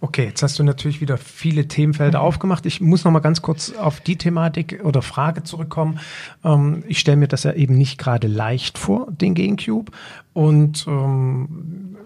Okay, 0.00 0.26
jetzt 0.26 0.42
hast 0.42 0.58
du 0.58 0.64
natürlich 0.64 1.00
wieder 1.00 1.16
viele 1.16 1.66
Themenfelder 1.66 2.18
mhm. 2.18 2.26
aufgemacht. 2.26 2.66
Ich 2.66 2.80
muss 2.82 3.04
noch 3.04 3.12
mal 3.12 3.20
ganz 3.20 3.40
kurz 3.40 3.72
auf 3.72 4.00
die 4.00 4.16
Thematik 4.16 4.80
oder 4.84 5.00
Frage 5.00 5.44
zurückkommen. 5.44 5.98
Ähm, 6.44 6.84
ich 6.86 6.98
stelle 6.98 7.16
mir 7.16 7.28
das 7.28 7.44
ja 7.44 7.52
eben 7.52 7.74
nicht 7.76 7.96
gerade 7.96 8.26
leicht 8.26 8.76
vor, 8.76 9.10
den 9.10 9.34
GameCube. 9.34 9.90
Und 10.34 10.86
ähm, 10.86 11.96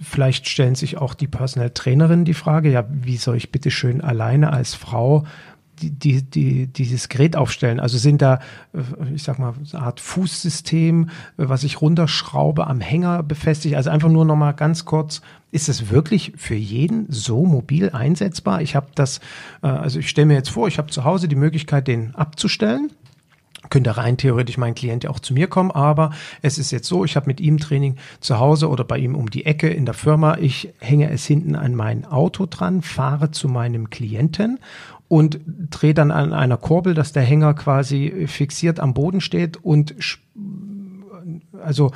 vielleicht 0.00 0.48
stellen 0.48 0.74
sich 0.74 0.96
auch 0.96 1.12
die 1.12 1.26
Personal 1.26 1.70
Trainerinnen 1.70 2.24
die 2.24 2.32
Frage, 2.32 2.70
ja, 2.70 2.86
wie 2.88 3.18
soll 3.18 3.36
ich 3.36 3.52
bitte 3.52 3.70
schön 3.70 4.00
alleine 4.00 4.52
als 4.52 4.74
Frau 4.74 5.24
die, 5.80 5.90
die, 5.90 6.22
die, 6.22 6.66
dieses 6.66 7.08
Gerät 7.08 7.36
aufstellen? 7.36 7.80
Also 7.80 7.98
sind 7.98 8.22
da, 8.22 8.40
äh, 8.72 9.14
ich 9.14 9.22
sag 9.22 9.38
mal, 9.38 9.54
eine 9.72 9.82
Art 9.82 10.00
Fußsystem, 10.00 11.08
äh, 11.08 11.08
was 11.36 11.64
ich 11.64 11.80
runterschraube, 11.80 12.66
am 12.66 12.80
Hänger 12.80 13.22
befestigt? 13.22 13.74
Also 13.76 13.90
einfach 13.90 14.08
nur 14.08 14.24
noch 14.24 14.36
mal 14.36 14.52
ganz 14.52 14.84
kurz, 14.84 15.20
ist 15.50 15.68
es 15.68 15.90
wirklich 15.90 16.32
für 16.36 16.56
jeden 16.56 17.06
so 17.10 17.44
mobil 17.44 17.90
einsetzbar? 17.90 18.62
Ich 18.62 18.74
habe 18.74 18.88
das, 18.94 19.20
äh, 19.62 19.68
also 19.68 19.98
ich 19.98 20.08
stelle 20.08 20.26
mir 20.26 20.34
jetzt 20.34 20.50
vor, 20.50 20.68
ich 20.68 20.78
habe 20.78 20.90
zu 20.90 21.04
Hause 21.04 21.28
die 21.28 21.36
Möglichkeit, 21.36 21.88
den 21.88 22.14
abzustellen 22.14 22.90
könnte 23.70 23.96
rein 23.96 24.16
theoretisch 24.16 24.58
mein 24.58 24.74
Klient 24.74 25.04
ja 25.04 25.10
auch 25.10 25.18
zu 25.18 25.34
mir 25.34 25.46
kommen, 25.46 25.70
aber 25.70 26.10
es 26.42 26.58
ist 26.58 26.70
jetzt 26.70 26.88
so, 26.88 27.04
ich 27.04 27.16
habe 27.16 27.26
mit 27.26 27.40
ihm 27.40 27.58
Training 27.58 27.96
zu 28.20 28.38
Hause 28.38 28.68
oder 28.68 28.84
bei 28.84 28.98
ihm 28.98 29.14
um 29.14 29.30
die 29.30 29.46
Ecke 29.46 29.68
in 29.68 29.84
der 29.84 29.94
Firma. 29.94 30.36
Ich 30.38 30.72
hänge 30.78 31.10
es 31.10 31.24
hinten 31.26 31.56
an 31.56 31.74
mein 31.74 32.04
Auto 32.04 32.46
dran, 32.46 32.82
fahre 32.82 33.30
zu 33.30 33.48
meinem 33.48 33.90
Klienten 33.90 34.58
und 35.08 35.40
drehe 35.70 35.94
dann 35.94 36.10
an 36.10 36.32
einer 36.32 36.56
Kurbel, 36.56 36.94
dass 36.94 37.12
der 37.12 37.22
Hänger 37.22 37.54
quasi 37.54 38.26
fixiert 38.26 38.80
am 38.80 38.94
Boden 38.94 39.20
steht 39.20 39.56
und 39.62 39.94
also 41.62 41.92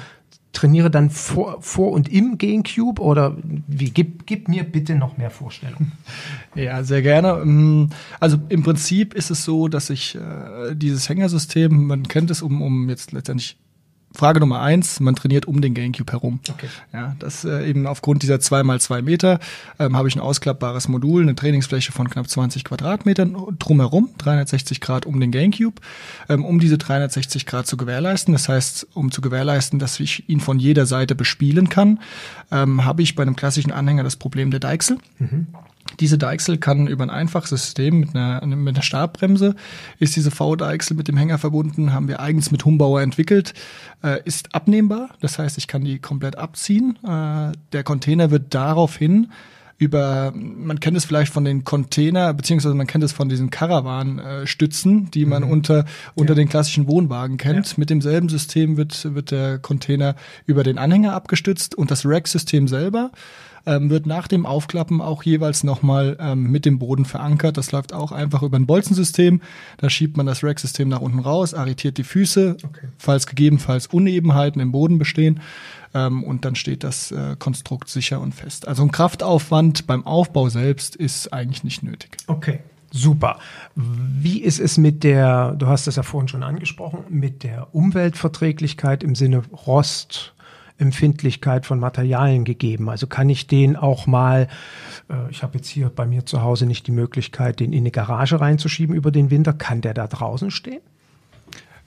trainiere 0.52 0.90
dann 0.90 1.10
vor, 1.10 1.58
vor 1.60 1.92
und 1.92 2.08
im 2.08 2.38
GameCube 2.38 3.00
oder 3.00 3.36
wie? 3.66 3.90
Gib, 3.90 4.26
gib 4.26 4.48
mir 4.48 4.64
bitte 4.64 4.94
noch 4.94 5.16
mehr 5.16 5.30
Vorstellungen. 5.30 5.92
Ja, 6.54 6.82
sehr 6.82 7.02
gerne. 7.02 7.40
Ähm, 7.42 7.90
also 8.18 8.38
im 8.48 8.64
Prinzip 8.64 9.14
ist 9.14 9.30
es 9.30 9.44
so, 9.44 9.68
dass 9.68 9.90
ich 9.90 10.16
äh, 10.16 10.74
dieses 10.74 11.08
Hängersystem, 11.08 11.86
man 11.86 12.08
kennt 12.08 12.32
es, 12.32 12.42
um, 12.42 12.62
um 12.62 12.88
jetzt 12.88 13.12
letztendlich 13.12 13.56
Frage 14.18 14.40
Nummer 14.40 14.60
eins, 14.60 14.98
man 14.98 15.14
trainiert 15.14 15.46
um 15.46 15.60
den 15.60 15.74
Gamecube 15.74 16.10
herum. 16.10 16.40
Okay. 16.50 16.66
Ja, 16.92 17.14
das 17.20 17.44
äh, 17.44 17.70
eben 17.70 17.86
aufgrund 17.86 18.24
dieser 18.24 18.40
zwei 18.40 18.64
mal 18.64 18.80
zwei 18.80 19.00
Meter 19.00 19.38
ähm, 19.78 19.96
habe 19.96 20.08
ich 20.08 20.16
ein 20.16 20.20
ausklappbares 20.20 20.88
Modul, 20.88 21.22
eine 21.22 21.36
Trainingsfläche 21.36 21.92
von 21.92 22.10
knapp 22.10 22.28
20 22.28 22.64
Quadratmetern 22.64 23.36
drumherum, 23.60 24.10
360 24.18 24.80
Grad 24.80 25.06
um 25.06 25.20
den 25.20 25.30
Gamecube, 25.30 25.80
ähm, 26.28 26.44
um 26.44 26.58
diese 26.58 26.78
360 26.78 27.46
Grad 27.46 27.68
zu 27.68 27.76
gewährleisten. 27.76 28.32
Das 28.32 28.48
heißt, 28.48 28.88
um 28.94 29.12
zu 29.12 29.20
gewährleisten, 29.20 29.78
dass 29.78 30.00
ich 30.00 30.28
ihn 30.28 30.40
von 30.40 30.58
jeder 30.58 30.84
Seite 30.84 31.14
bespielen 31.14 31.68
kann, 31.68 32.00
ähm, 32.50 32.84
habe 32.84 33.02
ich 33.02 33.14
bei 33.14 33.22
einem 33.22 33.36
klassischen 33.36 33.70
Anhänger 33.70 34.02
das 34.02 34.16
Problem 34.16 34.50
der 34.50 34.58
Deichsel. 34.58 34.98
Mhm. 35.20 35.46
Diese 36.00 36.18
Deichsel 36.18 36.58
kann 36.58 36.86
über 36.86 37.04
ein 37.04 37.10
einfaches 37.10 37.50
System 37.50 38.00
mit 38.00 38.14
einer, 38.14 38.44
mit 38.46 38.74
einer 38.74 38.82
Stabbremse, 38.82 39.54
ist 39.98 40.16
diese 40.16 40.30
V-Deichsel 40.30 40.96
mit 40.96 41.08
dem 41.08 41.16
Hänger 41.16 41.38
verbunden, 41.38 41.92
haben 41.92 42.08
wir 42.08 42.20
eigens 42.20 42.50
mit 42.50 42.64
Humbauer 42.64 43.02
entwickelt, 43.02 43.54
äh, 44.02 44.22
ist 44.24 44.54
abnehmbar, 44.54 45.10
das 45.20 45.38
heißt, 45.38 45.58
ich 45.58 45.66
kann 45.66 45.84
die 45.84 45.98
komplett 45.98 46.36
abziehen. 46.36 46.98
Äh, 47.04 47.52
der 47.72 47.84
Container 47.84 48.30
wird 48.30 48.54
daraufhin 48.54 49.28
über, 49.78 50.32
man 50.34 50.80
kennt 50.80 50.96
es 50.96 51.04
vielleicht 51.04 51.32
von 51.32 51.44
den 51.44 51.62
Container, 51.62 52.34
beziehungsweise 52.34 52.74
man 52.74 52.88
kennt 52.88 53.04
es 53.04 53.12
von 53.12 53.28
diesen 53.28 53.50
Caravan-Stützen, 53.50 55.10
die 55.12 55.24
man 55.24 55.44
mhm. 55.44 55.50
unter, 55.50 55.84
unter 56.16 56.32
ja. 56.32 56.36
den 56.36 56.48
klassischen 56.48 56.88
Wohnwagen 56.88 57.36
kennt. 57.36 57.68
Ja. 57.68 57.74
Mit 57.76 57.88
demselben 57.88 58.28
System 58.28 58.76
wird, 58.76 59.14
wird 59.14 59.30
der 59.30 59.58
Container 59.58 60.16
über 60.46 60.64
den 60.64 60.78
Anhänger 60.78 61.14
abgestützt 61.14 61.76
und 61.76 61.92
das 61.92 62.04
Rack-System 62.04 62.66
selber 62.66 63.12
ähm, 63.66 63.90
wird 63.90 64.06
nach 64.06 64.28
dem 64.28 64.46
Aufklappen 64.46 65.00
auch 65.00 65.22
jeweils 65.22 65.64
nochmal 65.64 66.16
ähm, 66.20 66.50
mit 66.50 66.64
dem 66.64 66.78
Boden 66.78 67.04
verankert. 67.04 67.56
Das 67.56 67.72
läuft 67.72 67.92
auch 67.92 68.12
einfach 68.12 68.42
über 68.42 68.58
ein 68.58 68.66
Bolzensystem. 68.66 69.40
Da 69.78 69.90
schiebt 69.90 70.16
man 70.16 70.26
das 70.26 70.42
Rack-System 70.42 70.88
nach 70.88 71.00
unten 71.00 71.20
raus, 71.20 71.54
arretiert 71.54 71.98
die 71.98 72.04
Füße, 72.04 72.56
okay. 72.64 72.88
falls 72.98 73.26
gegebenenfalls 73.26 73.86
Unebenheiten 73.86 74.60
im 74.60 74.72
Boden 74.72 74.98
bestehen. 74.98 75.40
Ähm, 75.94 76.24
und 76.24 76.44
dann 76.44 76.54
steht 76.54 76.84
das 76.84 77.12
äh, 77.12 77.36
Konstrukt 77.38 77.88
sicher 77.88 78.20
und 78.20 78.34
fest. 78.34 78.68
Also 78.68 78.82
ein 78.82 78.90
Kraftaufwand 78.90 79.86
beim 79.86 80.06
Aufbau 80.06 80.48
selbst 80.48 80.96
ist 80.96 81.32
eigentlich 81.32 81.64
nicht 81.64 81.82
nötig. 81.82 82.16
Okay. 82.26 82.60
Super. 82.90 83.38
Wie 83.74 84.40
ist 84.40 84.58
es 84.58 84.78
mit 84.78 85.04
der, 85.04 85.52
du 85.52 85.66
hast 85.66 85.86
das 85.86 85.96
ja 85.96 86.02
vorhin 86.02 86.28
schon 86.28 86.42
angesprochen, 86.42 87.04
mit 87.10 87.42
der 87.42 87.74
Umweltverträglichkeit 87.74 89.02
im 89.02 89.14
Sinne 89.14 89.42
Rost, 89.66 90.34
Empfindlichkeit 90.78 91.66
von 91.66 91.78
Materialien 91.78 92.44
gegeben. 92.44 92.88
Also 92.88 93.06
kann 93.06 93.28
ich 93.28 93.46
den 93.46 93.76
auch 93.76 94.06
mal, 94.06 94.48
äh, 95.10 95.30
ich 95.30 95.42
habe 95.42 95.58
jetzt 95.58 95.68
hier 95.68 95.90
bei 95.90 96.06
mir 96.06 96.24
zu 96.24 96.42
Hause 96.42 96.66
nicht 96.66 96.86
die 96.86 96.92
Möglichkeit, 96.92 97.60
den 97.60 97.72
in 97.72 97.80
eine 97.80 97.90
Garage 97.90 98.40
reinzuschieben 98.40 98.94
über 98.94 99.10
den 99.10 99.30
Winter. 99.30 99.52
Kann 99.52 99.80
der 99.80 99.94
da 99.94 100.06
draußen 100.06 100.50
stehen? 100.50 100.80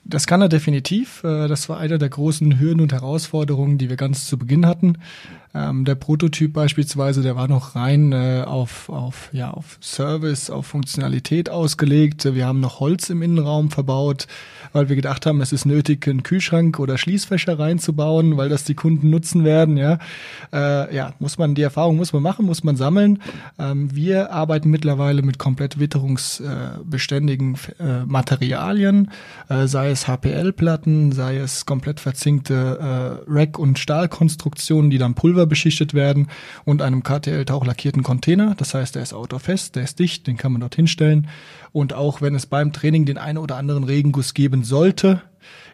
Das 0.04 0.26
kann 0.26 0.42
er 0.42 0.48
definitiv. 0.48 1.22
Äh, 1.24 1.48
das 1.48 1.68
war 1.68 1.78
einer 1.78 1.98
der 1.98 2.08
großen 2.08 2.58
Hürden 2.58 2.80
und 2.80 2.92
Herausforderungen, 2.92 3.78
die 3.78 3.88
wir 3.88 3.96
ganz 3.96 4.26
zu 4.26 4.38
Beginn 4.38 4.66
hatten. 4.66 4.98
Ähm, 5.54 5.84
der 5.84 5.96
Prototyp 5.96 6.54
beispielsweise, 6.54 7.20
der 7.22 7.36
war 7.36 7.46
noch 7.46 7.76
rein 7.76 8.12
äh, 8.12 8.42
auf, 8.46 8.88
auf, 8.88 9.28
ja, 9.32 9.50
auf 9.50 9.78
Service, 9.82 10.48
auf 10.48 10.66
Funktionalität 10.66 11.50
ausgelegt. 11.50 12.34
Wir 12.34 12.46
haben 12.46 12.60
noch 12.60 12.80
Holz 12.80 13.10
im 13.10 13.20
Innenraum 13.20 13.70
verbaut, 13.70 14.26
weil 14.72 14.88
wir 14.88 14.96
gedacht 14.96 15.26
haben, 15.26 15.42
es 15.42 15.52
ist 15.52 15.66
nötig, 15.66 16.08
einen 16.08 16.22
Kühlschrank 16.22 16.78
oder 16.78 16.96
Schließfächer 16.96 17.58
reinzubauen, 17.58 18.38
weil 18.38 18.48
das 18.48 18.64
die 18.64 18.74
Kunden 18.74 19.10
nutzen 19.10 19.44
werden. 19.44 19.76
Ja, 19.76 19.98
äh, 20.54 20.94
ja 20.94 21.12
muss 21.18 21.36
man, 21.36 21.54
die 21.54 21.62
Erfahrung 21.62 21.96
muss 21.96 22.14
man 22.14 22.22
machen, 22.22 22.46
muss 22.46 22.64
man 22.64 22.76
sammeln. 22.76 23.22
Ähm, 23.58 23.94
wir 23.94 24.32
arbeiten 24.32 24.70
mittlerweile 24.70 25.20
mit 25.20 25.38
komplett 25.38 25.78
witterungsbeständigen 25.78 27.58
äh, 27.78 28.06
Materialien, 28.06 29.10
äh, 29.50 29.66
sei 29.66 29.90
es 29.90 30.08
HPL-Platten, 30.08 31.12
sei 31.12 31.36
es 31.36 31.66
komplett 31.66 32.00
verzinkte 32.00 32.78
äh, 32.80 33.30
Rack- 33.30 33.58
und 33.58 33.78
Stahlkonstruktionen, 33.78 34.90
die 34.90 34.98
dann 34.98 35.14
Pulver 35.14 35.41
beschichtet 35.46 35.94
werden 35.94 36.28
und 36.64 36.82
einem 36.82 37.02
KTL-tauchlackierten 37.02 38.02
Container. 38.02 38.54
Das 38.56 38.74
heißt, 38.74 38.94
der 38.94 39.02
ist 39.02 39.12
autofest, 39.12 39.76
der 39.76 39.84
ist 39.84 39.98
dicht, 39.98 40.26
den 40.26 40.36
kann 40.36 40.52
man 40.52 40.60
dort 40.60 40.74
hinstellen. 40.74 41.28
Und 41.72 41.92
auch 41.94 42.20
wenn 42.20 42.34
es 42.34 42.46
beim 42.46 42.72
Training 42.72 43.06
den 43.06 43.18
einen 43.18 43.38
oder 43.38 43.56
anderen 43.56 43.84
Regenguss 43.84 44.34
geben 44.34 44.64
sollte, 44.64 45.22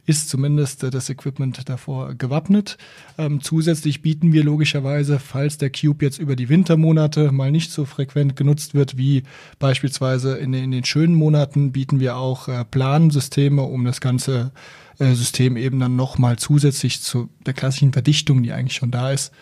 ist 0.09 0.31
zumindest 0.31 0.83
äh, 0.85 0.91
das 0.91 1.11
Equipment 1.11 1.69
davor 1.69 2.15
gewappnet. 2.15 2.79
Ähm, 3.19 3.41
zusätzlich 3.43 4.03
bieten 4.03 4.33
wir 4.33 4.43
logischerweise, 4.43 5.19
falls 5.19 5.59
der 5.59 5.71
Cube 5.71 6.05
jetzt 6.05 6.19
über 6.19 6.35
die 6.35 6.49
Wintermonate 6.49 7.31
mal 7.31 7.51
nicht 7.51 7.71
so 7.71 7.85
frequent 7.85 8.35
genutzt 8.35 8.75
wird 8.75 8.97
wie 8.97 9.23
beispielsweise 9.59 10.39
in, 10.39 10.55
in 10.55 10.71
den 10.71 10.85
schönen 10.85 11.15
Monaten, 11.15 11.73
bieten 11.73 12.01
wir 12.01 12.17
auch 12.17 12.49
äh, 12.49 12.65
Plansysteme, 12.65 13.63
um 13.63 13.85
das 13.85 14.01
ganze 14.01 14.53
äh, 14.99 15.15
System 15.15 15.57
eben 15.57 15.79
dann 15.79 15.97
nochmal 15.97 16.39
zusätzlich 16.39 17.03
zu 17.03 17.29
der 17.47 17.55
klassischen 17.55 17.93
Verdichtung, 17.93 18.43
die 18.43 18.53
eigentlich 18.53 18.77
schon 18.77 18.91
da 18.91 19.13
ist, 19.13 19.33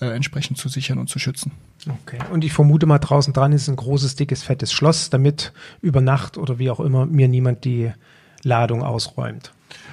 äh, 0.00 0.06
entsprechend 0.06 0.58
zu 0.58 0.68
sichern 0.68 0.98
und 0.98 1.08
zu 1.08 1.18
schützen. 1.18 1.52
Okay. 1.88 2.18
Und 2.30 2.44
ich 2.44 2.52
vermute 2.52 2.86
mal 2.86 2.98
draußen 2.98 3.32
dran 3.32 3.52
ist 3.52 3.68
ein 3.68 3.76
großes, 3.76 4.16
dickes, 4.16 4.42
fettes 4.42 4.72
Schloss, 4.72 5.10
damit 5.10 5.52
über 5.80 6.00
Nacht 6.00 6.36
oder 6.36 6.58
wie 6.58 6.70
auch 6.70 6.80
immer 6.80 7.06
mir 7.06 7.28
niemand 7.28 7.64
die 7.64 7.90
Ladung 8.42 8.82
ausräumt. 8.82 9.52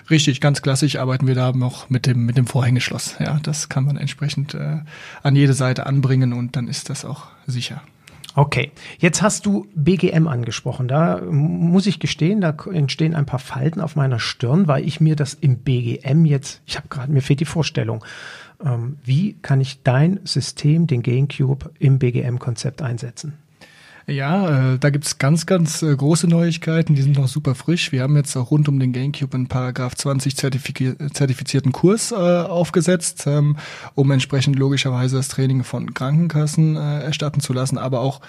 Richtig, 0.10 0.42
ganz 0.42 0.62
klassisch 0.62 0.96
arbeiten 0.96 1.28
wir 1.28 1.36
da 1.36 1.52
noch 1.52 1.90
mit 1.90 2.06
dem, 2.06 2.26
mit 2.26 2.38
dem 2.38 2.48
Vorhängeschloss. 2.48 3.16
Ja, 3.20 3.40
das 3.44 3.70
kann 3.70 3.86
man 3.86 3.98
entsprechend 3.98 4.54
äh, 4.54 4.80
an 5.22 5.36
jede 5.36 5.54
Seite 5.54 5.86
anbringen 5.86 6.34
und 6.34 6.56
dann 6.56 6.68
ist 6.68 6.90
das 6.90 7.06
auch 7.06 7.28
sicher. 7.46 7.82
Okay, 8.38 8.72
jetzt 9.00 9.24
hast 9.24 9.48
du 9.48 9.65
BGM 9.74 10.27
angesprochen. 10.27 10.88
Da 10.88 11.22
muss 11.22 11.88
ich 11.88 12.00
gestehen, 12.00 12.39
da 12.39 12.56
entstehen 12.72 13.15
ein 13.15 13.25
paar 13.25 13.39
Falten 13.39 13.82
auf 13.82 13.96
meiner 13.96 14.20
Stirn, 14.20 14.67
weil 14.67 14.86
ich 14.86 15.01
mir 15.01 15.15
das 15.15 15.34
im 15.34 15.58
BGM 15.58 16.24
jetzt, 16.24 16.62
ich 16.67 16.77
habe 16.77 16.88
gerade, 16.88 17.12
mir 17.12 17.24
fehlt 17.24 17.39
die 17.39 17.46
Vorstellung. 17.46 18.06
Ähm, 18.63 18.98
wie 19.03 19.38
kann 19.41 19.60
ich 19.60 19.82
dein 19.82 20.20
System, 20.24 20.86
den 20.86 21.01
GameCube, 21.01 21.72
im 21.79 21.98
BGM-Konzept 21.98 22.84
einsetzen? 22.84 23.39
Ja, 24.10 24.74
äh, 24.74 24.80
da 24.80 24.90
gibt's 24.90 25.18
ganz, 25.18 25.46
ganz 25.46 25.82
äh, 25.82 25.94
große 25.94 26.28
Neuigkeiten, 26.30 26.96
die 26.96 27.02
sind 27.02 27.18
noch 27.18 27.28
super 27.28 27.56
frisch. 27.56 27.92
Wir 27.92 28.04
haben 28.04 28.16
jetzt 28.16 28.38
auch 28.38 28.52
rund 28.52 28.70
um 28.70 28.80
den 28.80 28.94
GameCube 28.94 29.36
einen 29.36 29.48
Paragraph 29.48 29.96
20 29.96 30.38
zertifizierten 30.38 31.74
Kurs 31.74 32.14
äh, 32.14 32.16
aufgesetzt, 32.16 33.26
ähm, 33.28 33.58
um 33.96 34.10
entsprechend 34.12 34.58
logischerweise 34.58 35.18
das 35.18 35.28
Training 35.28 35.66
von 35.66 35.94
Krankenkassen 35.94 36.78
äh, 36.78 37.02
erstatten 37.02 37.42
zu 37.42 37.52
lassen, 37.52 37.78
aber 37.78 38.00
auch 38.00 38.22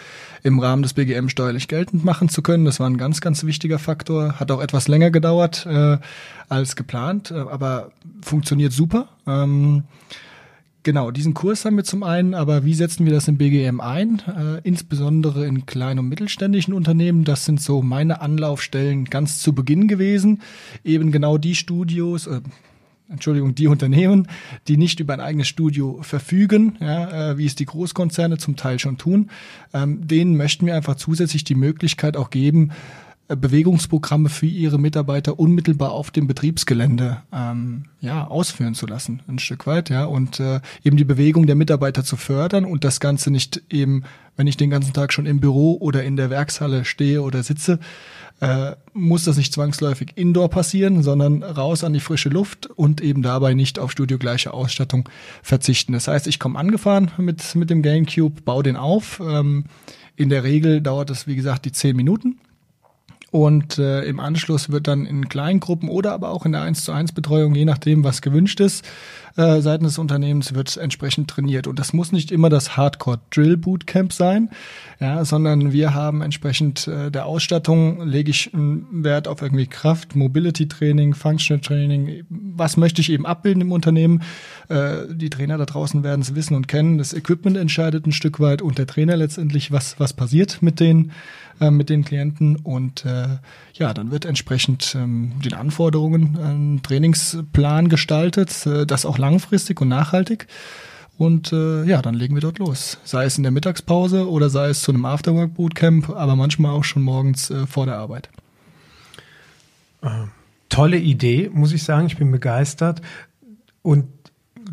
im 0.43 0.59
Rahmen 0.59 0.83
des 0.83 0.95
BGM 0.95 1.29
steuerlich 1.29 1.69
geltend 1.69 2.05
machen 2.05 2.29
zu 2.29 2.43
können. 2.43 2.65
Das 2.65 2.81
war 2.81 2.91
ein 2.91 2.99
ganz, 2.99 3.21
ganz 3.21 3.45
wichtiger 3.45 3.79
Faktor. 3.79 4.41
Hat 4.41 4.51
auch 4.51 4.61
etwas 4.61 4.89
länger 4.89 5.13
gedauert 5.13 5.65
äh, 5.65 5.99
als 6.49 6.75
geplant, 6.75 7.31
äh, 7.31 7.35
aber 7.35 7.93
funktioniert 8.21 8.73
super. 8.73 9.07
Ähm, 9.29 9.85
Genau, 10.85 11.11
diesen 11.11 11.35
Kurs 11.35 11.65
haben 11.65 11.77
wir 11.77 11.85
zum 11.85 12.03
einen, 12.03 12.35
aber 12.35 12.65
wie 12.65 12.73
setzen 12.73 13.05
wir 13.05 13.13
das 13.13 13.27
im 13.27 13.37
BGM 13.37 13.81
ein? 13.81 14.23
Äh, 14.27 14.61
insbesondere 14.63 15.47
in 15.47 15.67
kleinen 15.67 15.99
und 15.99 16.09
mittelständischen 16.09 16.73
Unternehmen. 16.73 17.25
Das 17.25 17.45
sind 17.45 17.61
so 17.61 17.83
meine 17.83 18.21
Anlaufstellen 18.21 19.05
ganz 19.05 19.41
zu 19.41 19.55
Beginn 19.55 19.89
gewesen. 19.89 20.41
Eben 20.85 21.11
genau 21.11 21.37
die 21.37 21.57
Studios, 21.57 22.29
äh, 22.29 22.41
Entschuldigung, 23.11 23.55
die 23.55 23.67
Unternehmen, 23.67 24.29
die 24.69 24.77
nicht 24.77 25.01
über 25.01 25.15
ein 25.15 25.21
eigenes 25.21 25.49
Studio 25.49 25.99
verfügen, 26.03 26.77
ja, 26.81 27.31
äh, 27.33 27.39
wie 27.39 27.47
es 27.47 27.55
die 27.55 27.67
Großkonzerne 27.67 28.39
zum 28.39 28.55
Teil 28.55 28.79
schon 28.79 28.99
tun. 28.99 29.31
Ähm, 29.73 30.07
denen 30.07 30.37
möchten 30.37 30.65
wir 30.65 30.77
einfach 30.77 30.95
zusätzlich 30.95 31.43
die 31.43 31.55
Möglichkeit 31.57 32.17
auch 32.17 32.31
geben, 32.31 32.71
Bewegungsprogramme 33.37 34.31
für 34.31 34.47
ihre 34.47 34.79
Mitarbeiter 34.79 35.39
unmittelbar 35.39 35.93
auf 35.93 36.11
dem 36.11 36.27
Betriebsgelände 36.27 37.19
ähm, 37.33 37.85
ja 38.01 38.27
ausführen 38.27 38.75
zu 38.75 38.87
lassen, 38.87 39.21
ein 39.29 39.39
Stück 39.39 39.67
weit, 39.67 39.91
ja 39.91 40.05
und 40.05 40.41
äh, 40.41 40.61
eben 40.83 40.97
die 40.97 41.05
Bewegung 41.05 41.47
der 41.47 41.57
Mitarbeiter 41.57 42.05
zu 42.05 42.17
fördern 42.17 42.65
und 42.65 42.85
das 42.85 43.01
Ganze 43.01 43.31
nicht 43.31 43.63
eben, 43.71 44.05
wenn 44.37 44.47
ich 44.47 44.57
den 44.57 44.71
ganzen 44.71 44.95
Tag 44.95 45.13
schon 45.13 45.27
im 45.27 45.41
Büro 45.41 45.77
oder 45.79 46.05
in 46.05 46.17
der 46.17 46.31
Werkshalle 46.31 46.87
stehe 46.87 47.21
oder 47.21 47.43
sitze, 47.43 47.79
äh, 48.41 48.77
muss 48.95 49.25
das 49.25 49.37
nicht 49.37 49.53
zwangsläufig 49.53 50.13
indoor 50.17 50.49
passieren, 50.49 51.03
sondern 51.03 51.43
raus 51.43 51.85
an 51.85 51.93
die 51.93 52.01
frische 52.01 52.31
Luft 52.31 52.67
und 52.67 53.03
eben 53.03 53.23
dabei 53.23 53.53
nicht 53.53 53.79
auf 53.79 53.93
studiogleiche 53.93 54.55
Ausstattung 54.55 55.09
verzichten. 55.43 55.93
Das 55.93 56.09
heißt, 56.09 56.27
ich 56.27 56.39
komme 56.39 56.59
angefahren 56.59 57.11
mit 57.19 57.55
mit 57.55 57.69
dem 57.69 57.83
GameCube, 57.83 58.41
baue 58.43 58.63
den 58.63 58.77
auf. 58.77 59.21
Ähm, 59.21 59.65
in 60.17 60.31
der 60.31 60.45
Regel 60.45 60.81
dauert 60.81 61.11
es, 61.11 61.27
wie 61.27 61.37
gesagt, 61.37 61.65
die 61.65 61.73
zehn 61.73 61.95
Minuten 61.95 62.39
Und 63.31 63.79
äh, 63.79 64.05
im 64.05 64.21
Anschluss 64.21 64.71
wird 64.71 64.89
dann 64.89 65.05
in 65.05 65.29
Kleingruppen 65.29 65.91
oder 65.91 66.13
aber 66.13 66.31
auch 66.31 66.47
in 66.47 66.53
der 66.53 66.63
1 66.63 66.85
zu 66.85 66.93
1 66.93 67.13
Betreuung, 67.13 67.55
je 67.55 67.67
nachdem, 67.67 68.03
was 68.03 68.23
gewünscht 68.23 68.59
ist, 68.61 68.87
äh, 69.37 69.61
seitens 69.61 69.91
des 69.91 69.99
Unternehmens 69.99 70.55
wird 70.55 70.75
entsprechend 70.79 71.29
trainiert. 71.29 71.67
Und 71.67 71.79
das 71.79 71.93
muss 71.93 72.11
nicht 72.11 72.33
immer 72.33 72.49
das 72.49 72.79
Hardcore-Drill-Bootcamp 72.79 74.15
sein, 74.15 74.49
ja, 74.99 75.27
sondern 75.27 75.73
wir 75.73 75.93
haben 75.93 76.23
entsprechend 76.23 76.89
äh, 76.89 77.11
der 77.11 77.27
Ausstattung, 77.27 78.01
lege 78.07 78.31
ich 78.31 78.55
einen 78.55 79.05
Wert 79.05 79.29
auf 79.29 79.43
irgendwie 79.43 79.67
Kraft, 79.67 80.17
Mobility-Training, 80.17 81.15
Functional-Training, 81.15 82.25
was 82.31 82.79
möchte 82.79 83.03
ich 83.03 83.13
eben 83.13 83.27
abbilden 83.27 83.61
im 83.61 83.73
Unternehmen. 83.73 84.23
Äh, 84.71 85.03
die 85.11 85.29
Trainer 85.29 85.59
da 85.59 85.67
draußen 85.67 86.03
werden 86.03 86.23
es 86.23 86.35
wissen 86.35 86.55
und 86.55 86.67
kennen. 86.67 86.97
Das 86.97 87.13
Equipment 87.13 87.59
entscheidet 87.59 88.07
ein 88.07 88.13
Stück 88.13 88.41
weit 88.41 88.63
und 88.63 88.79
der 88.79 88.87
Trainer 88.87 89.17
letztendlich, 89.17 89.71
was, 89.71 90.01
was 90.01 90.15
passiert 90.15 90.63
mit 90.63 90.81
den 90.81 91.13
äh, 91.61 91.73
mit 91.73 91.91
den 91.91 92.05
Klienten 92.05 92.55
und 92.57 93.05
äh, 93.05 93.18
ja, 93.75 93.95
dann 93.95 94.11
wird 94.11 94.25
entsprechend 94.25 94.95
ähm, 94.95 95.33
den 95.45 95.55
Anforderungen 95.55 96.37
ein 96.37 96.81
Trainingsplan 96.83 97.89
gestaltet, 97.89 98.67
äh, 98.67 98.87
das 98.87 99.07
auch 99.07 99.19
langfristig 99.19 99.81
und 99.81 99.89
nachhaltig. 99.89 100.47
Und 101.19 101.53
äh, 101.53 101.85
ja, 101.85 102.01
dann 102.01 102.15
legen 102.15 102.35
wir 102.35 102.41
dort 102.41 102.59
los. 102.59 102.99
Sei 103.03 103.25
es 103.25 103.37
in 103.37 103.43
der 103.43 103.51
Mittagspause 103.51 104.31
oder 104.31 104.51
sei 104.51 104.69
es 104.69 104.83
zu 104.83 104.93
einem 104.93 105.05
Afterwork-Bootcamp, 105.05 106.11
aber 106.11 106.37
manchmal 106.37 106.73
auch 106.73 106.85
schon 106.85 107.03
morgens 107.03 107.51
äh, 107.51 107.67
vor 107.67 107.87
der 107.87 107.97
Arbeit. 107.97 108.31
Äh, 110.03 110.09
tolle 110.69 110.99
Idee, 110.99 111.51
muss 111.53 111.73
ich 111.73 111.83
sagen. 111.83 112.07
Ich 112.07 112.17
bin 112.17 112.31
begeistert. 112.31 113.03
Und 113.83 114.07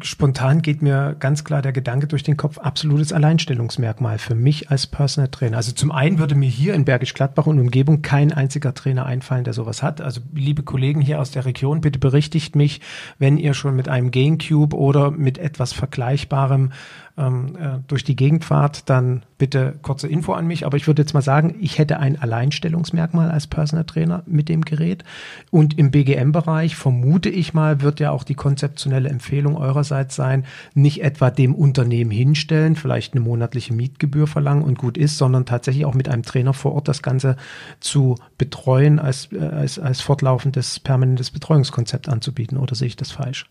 spontan 0.02 0.62
geht 0.62 0.82
mir 0.82 1.16
ganz 1.20 1.44
klar 1.44 1.62
der 1.62 1.72
Gedanke 1.72 2.08
durch 2.08 2.24
den 2.24 2.38
Kopf, 2.38 2.58
absolutes 2.58 3.14
Alleinstellungsmerkmal 3.14 4.18
für 4.18 4.36
mich 4.36 4.70
als 4.70 4.88
Personal 4.88 5.30
Trainer. 5.30 5.58
Also 5.58 5.72
zum 5.72 5.92
einen 5.92 6.20
würde 6.20 6.36
mir 6.36 6.50
hier 6.50 6.74
in 6.74 6.86
Bergisch 6.86 7.14
Gladbach 7.14 7.46
und 7.46 7.60
Umgebung 7.60 8.02
kein 8.02 8.34
einziger 8.34 8.74
Trainer 8.74 9.06
einfallen, 9.06 9.44
der 9.44 9.54
sowas 9.54 9.84
hat. 9.84 10.02
Also 10.02 10.22
liebe 10.34 10.64
Kollegen 10.64 11.02
hier 11.02 11.20
aus 11.22 11.32
der 11.32 11.46
Region, 11.46 11.82
bitte 11.82 12.00
berichtigt 12.00 12.56
mich, 12.56 12.82
wenn 13.20 13.38
ihr 13.38 13.54
schon 13.54 13.76
mit 13.76 13.88
einem 13.88 14.12
Gamecube 14.12 14.76
oder 14.76 15.12
mit 15.12 15.38
etwas 15.38 15.74
Vergleichbarem 15.74 16.72
ähm, 17.18 17.56
äh, 17.56 17.80
durch 17.88 18.04
die 18.04 18.16
Gegend 18.16 18.44
fahrt, 18.44 18.90
dann 18.90 19.24
bitte 19.38 19.76
kurze 19.82 20.08
Info 20.08 20.34
an 20.34 20.48
mich. 20.48 20.66
Aber 20.66 20.78
ich 20.78 20.88
würde 20.88 21.02
jetzt 21.02 21.14
mal 21.14 21.22
sagen, 21.22 21.56
ich 21.60 21.78
hätte 21.78 22.00
ein 22.00 22.22
Alleinstellungsmerkmal 22.22 23.32
als 23.32 23.48
Personal 23.48 23.86
Trainer 23.86 24.24
mit 24.26 24.50
dem 24.50 24.64
Gerät. 24.64 25.04
Und 25.50 25.78
im 25.78 25.92
BGM-Bereich 25.92 26.76
vermute 26.76 27.30
ich 27.30 27.54
mal, 27.54 27.82
wird 27.82 28.00
ja 28.00 28.12
auch 28.12 28.24
die 28.24 28.36
konzeptionelle 28.36 29.10
Empfehlung 29.10 29.56
eurerseits 29.56 30.16
sein, 30.16 30.46
nicht 30.74 31.04
etwa 31.04 31.30
dem 31.32 31.56
Unternehmen 31.56 32.12
hinstellen, 32.12 32.76
vielleicht 32.76 33.14
eine 33.14 33.22
monatliche 33.22 33.74
Mietgebühr 33.74 34.28
verlangen 34.28 34.64
und 34.64 34.78
gut 34.78 34.98
ist, 34.98 35.18
sondern 35.18 35.46
tatsächlich 35.46 35.86
auch 35.86 35.94
mit 35.94 36.10
einem 36.10 36.24
Trainer 36.24 36.54
vor 36.54 36.74
Ort 36.74 36.88
das 36.88 37.02
Ganze 37.02 37.38
zu 37.80 38.16
betreuen, 38.38 39.00
als, 39.00 39.32
äh, 39.32 39.40
als, 39.40 39.80
als 39.80 40.02
fortlaufendes, 40.02 40.80
permanentes 40.80 41.32
Betreuungskonzept 41.32 42.10
anzubieten. 42.10 42.58
Oder 42.58 42.76
sehe 42.76 42.88
ich 42.88 42.98
das 42.98 43.12
falsch? 43.12 43.46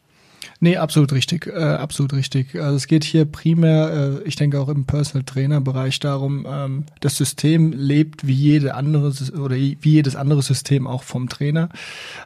Nee, 0.61 0.77
absolut 0.77 1.13
richtig, 1.13 1.47
äh, 1.47 1.59
absolut 1.59 2.13
richtig. 2.13 2.55
Also 2.55 2.77
es 2.77 2.87
geht 2.87 3.05
hier 3.05 3.25
primär, 3.25 4.21
äh, 4.23 4.29
ich 4.29 4.37
denke 4.37 4.61
auch 4.61 4.69
im 4.69 4.85
Personal 4.85 5.25
Trainer 5.25 5.61
Bereich 5.61 6.01
darum, 6.01 6.47
ähm, 6.49 6.85
das 7.01 7.17
System 7.17 7.73
lebt 7.73 8.27
wie 8.27 8.35
jede 8.35 8.75
andere 8.75 9.13
oder 9.39 9.57
wie 9.57 9.77
jedes 9.83 10.17
andere 10.17 10.43
System 10.43 10.87
auch 10.87 11.03
vom 11.03 11.29
Trainer. 11.29 11.69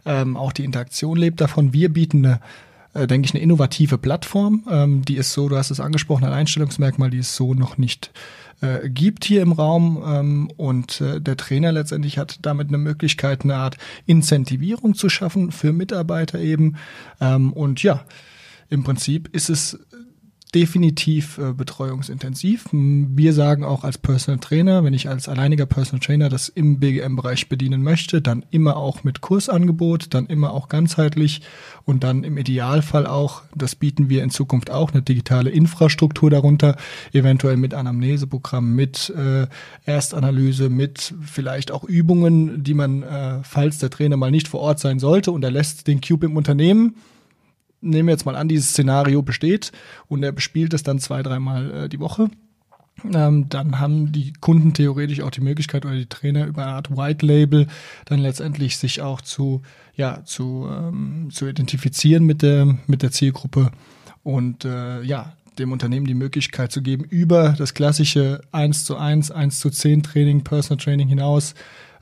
Ähm, 0.05 0.37
auch 0.37 0.53
die 0.53 0.65
Interaktion 0.65 1.17
lebt 1.17 1.41
davon. 1.41 1.73
Wir 1.73 1.93
bieten 1.93 2.25
eine 2.25 2.41
äh, 2.95 3.07
denke 3.07 3.27
ich, 3.27 3.35
eine 3.35 3.43
innovative 3.43 3.99
Plattform. 3.99 4.65
Ähm, 4.71 5.05
die 5.05 5.17
ist 5.17 5.33
so, 5.33 5.49
du 5.49 5.57
hast 5.57 5.71
es 5.71 5.81
angesprochen, 5.81 6.25
ein 6.25 6.33
Einstellungsmerkmal, 6.33 7.11
die 7.11 7.19
ist 7.19 7.37
so 7.37 7.55
noch 7.55 7.79
nicht 7.79 8.11
äh, 8.61 8.89
gibt 8.89 9.25
hier 9.25 9.43
im 9.43 9.53
Raum 9.53 10.03
ähm, 10.07 10.51
und 10.57 11.01
äh, 11.01 11.21
der 11.21 11.37
Trainer 11.37 11.73
letztendlich 11.73 12.19
hat 12.19 12.39
damit 12.43 12.69
eine 12.69 12.79
Möglichkeit, 12.79 13.45
eine 13.45 13.57
Art 13.57 13.77
Incentivierung 14.07 14.95
zu 14.95 15.09
schaffen 15.09 15.53
für 15.53 15.73
Mitarbeiter 15.73 16.39
eben. 16.39 16.77
Ähm, 17.21 17.53
und 17.53 17.83
ja, 17.83 18.05
im 18.69 18.85
Prinzip 18.85 19.29
ist 19.35 19.49
es 19.49 19.79
definitiv 20.55 21.39
äh, 21.39 21.53
betreuungsintensiv. 21.53 22.67
Wir 22.73 23.33
sagen 23.33 23.65
auch 23.65 23.85
als 23.85 23.99
Personal 23.99 24.39
Trainer, 24.41 24.83
wenn 24.83 24.95
ich 24.95 25.09
als 25.09 25.29
alleiniger 25.29 25.67
Personal 25.67 26.01
Trainer 26.01 26.29
das 26.29 26.49
im 26.49 26.81
BGM-Bereich 26.81 27.49
bedienen 27.49 27.83
möchte, 27.83 28.23
dann 28.23 28.45
immer 28.51 28.77
auch 28.77 29.05
mit 29.05 29.21
Kursangebot, 29.21 30.15
dann 30.15 30.27
immer 30.27 30.53
auch 30.53 30.69
ganzheitlich 30.69 31.43
und 31.85 32.03
dann 32.03 32.25
im 32.25 32.39
Idealfall 32.39 33.07
auch, 33.07 33.43
das 33.55 33.75
bieten 33.75 34.09
wir 34.09 34.23
in 34.23 34.31
Zukunft 34.31 34.71
auch, 34.71 34.93
eine 34.93 35.03
digitale 35.03 35.51
Infrastruktur 35.51 36.31
darunter, 36.31 36.77
eventuell 37.13 37.57
mit 37.57 37.75
Anamneseprogramm, 37.75 38.75
mit 38.75 39.11
äh, 39.11 39.47
Erstanalyse, 39.85 40.71
mit 40.71 41.15
vielleicht 41.21 41.71
auch 41.71 41.85
Übungen, 41.85 42.65
die 42.65 42.75
man, 42.75 43.03
äh, 43.03 43.41
falls 43.43 43.79
der 43.79 43.91
Trainer 43.91 44.17
mal 44.17 44.31
nicht 44.31 44.49
vor 44.49 44.61
Ort 44.61 44.79
sein 44.79 44.99
sollte 44.99 45.31
und 45.31 45.45
er 45.45 45.51
lässt 45.51 45.87
den 45.87 46.01
Cube 46.01 46.27
im 46.27 46.37
Unternehmen, 46.37 46.95
nehmen 47.81 48.09
wir 48.09 48.13
jetzt 48.13 48.27
mal 48.27 48.37
an, 48.37 48.49
dieses 48.49 48.71
Szenario 48.71 49.23
besteht 49.23 49.73
und 50.09 50.23
er 50.23 50.33
bespielt 50.33 50.75
es 50.75 50.83
dann 50.83 50.99
zwei, 50.99 51.23
dreimal 51.23 51.85
äh, 51.85 51.89
die 51.89 52.01
Woche. 52.01 52.31
Ähm, 53.13 53.49
dann 53.49 53.79
haben 53.79 54.11
die 54.11 54.33
Kunden 54.33 54.73
theoretisch 54.73 55.21
auch 55.21 55.31
die 55.31 55.41
Möglichkeit 55.41 55.85
oder 55.87 55.95
die 55.95 56.07
Trainer 56.07 56.47
über 56.47 56.65
eine 56.65 56.73
Art 56.73 56.97
White 56.97 57.25
Label 57.25 57.69
dann 58.07 58.19
letztendlich 58.19 58.77
sich 58.77 59.03
auch 59.03 59.21
zu, 59.21 59.63
ja, 59.95 60.25
zu, 60.25 60.69
ähm, 60.69 61.29
zu 61.31 61.47
identifizieren 61.47 62.25
mit 62.25 62.43
der, 62.43 62.77
mit 62.87 63.03
der 63.03 63.13
Zielgruppe 63.13 63.71
und 64.25 64.65
äh, 64.65 65.03
ja, 65.03 65.35
dem 65.59 65.73
Unternehmen 65.73 66.07
die 66.07 66.15
Möglichkeit 66.15 66.73
zu 66.73 66.83
geben, 66.83 67.05
über 67.05 67.55
das 67.57 67.75
klassische 67.75 68.41
1 68.53 68.85
zu 68.85 68.97
1, 68.97 69.31
1 69.31 69.59
zu 69.59 69.71
10 69.71 70.03
Training, 70.03 70.43
Personal 70.43 70.83
Training 70.83 71.09
hinaus, 71.09 71.55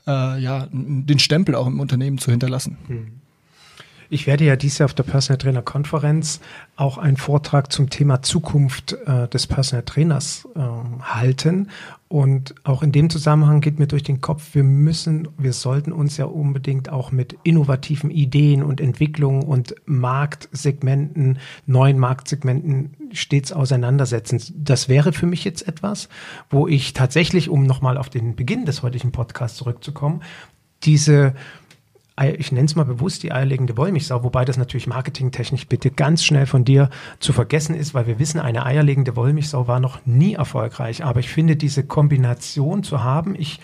äh, 0.05 0.39
ja, 0.39 0.67
den 0.71 1.19
Stempel 1.19 1.55
auch 1.55 1.67
im 1.67 1.79
Unternehmen 1.79 2.17
zu 2.17 2.31
hinterlassen. 2.31 2.77
Hm. 2.87 3.21
Ich 4.09 4.27
werde 4.27 4.45
ja 4.45 4.55
dieses 4.55 4.77
Jahr 4.77 4.85
auf 4.85 4.93
der 4.93 5.03
Personal 5.03 5.37
Trainer 5.37 5.61
Konferenz 5.61 6.39
auch 6.75 6.97
einen 6.97 7.17
Vortrag 7.17 7.71
zum 7.71 7.89
Thema 7.89 8.21
Zukunft 8.21 8.93
äh, 9.05 9.27
des 9.27 9.47
Personal 9.47 9.83
Trainers 9.83 10.47
äh, 10.55 10.59
halten. 11.01 11.69
Und 12.07 12.55
auch 12.63 12.83
in 12.83 12.93
dem 12.93 13.09
Zusammenhang 13.09 13.59
geht 13.59 13.79
mir 13.79 13.87
durch 13.87 14.03
den 14.03 14.21
Kopf, 14.21 14.55
wir 14.55 14.63
müssen, 14.63 15.27
wir 15.37 15.51
sollten 15.51 15.91
uns 15.91 16.15
ja 16.15 16.25
unbedingt 16.25 16.87
auch 16.87 17.11
mit 17.11 17.35
innovativen 17.43 18.09
Ideen 18.09 18.63
und 18.63 18.79
Entwicklungen 18.79 19.43
und 19.43 19.75
Marktsegmenten, 19.85 21.39
neuen 21.65 21.99
Marktsegmenten 21.99 22.95
stets 23.11 23.51
auseinandersetzen. 23.51 24.41
Das 24.55 24.87
wäre 24.87 25.11
für 25.11 25.25
mich 25.25 25.43
jetzt 25.43 25.67
etwas, 25.67 26.07
wo 26.49 26.65
ich 26.67 26.93
tatsächlich, 26.93 27.49
um 27.49 27.63
nochmal 27.63 27.97
auf 27.97 28.09
den 28.09 28.37
Beginn 28.37 28.63
des 28.65 28.83
heutigen 28.83 29.11
Podcasts 29.11 29.57
zurückzukommen, 29.57 30.21
diese 30.83 31.33
ich 32.19 32.51
nenne 32.51 32.65
es 32.65 32.75
mal 32.75 32.85
bewusst 32.85 33.23
die 33.23 33.31
eierlegende 33.31 33.77
Wollmilchsau, 33.77 34.23
wobei 34.23 34.43
das 34.43 34.57
natürlich 34.57 34.87
marketingtechnisch 34.87 35.67
bitte 35.67 35.91
ganz 35.91 36.23
schnell 36.23 36.45
von 36.45 36.65
dir 36.65 36.89
zu 37.19 37.31
vergessen 37.31 37.75
ist, 37.75 37.93
weil 37.93 38.07
wir 38.07 38.19
wissen, 38.19 38.39
eine 38.39 38.65
eierlegende 38.65 39.15
Wollmilchsau 39.15 39.67
war 39.67 39.79
noch 39.79 40.05
nie 40.05 40.33
erfolgreich. 40.33 41.03
Aber 41.03 41.19
ich 41.19 41.29
finde 41.29 41.55
diese 41.55 41.83
Kombination 41.83 42.83
zu 42.83 43.03
haben, 43.03 43.35
ich 43.37 43.59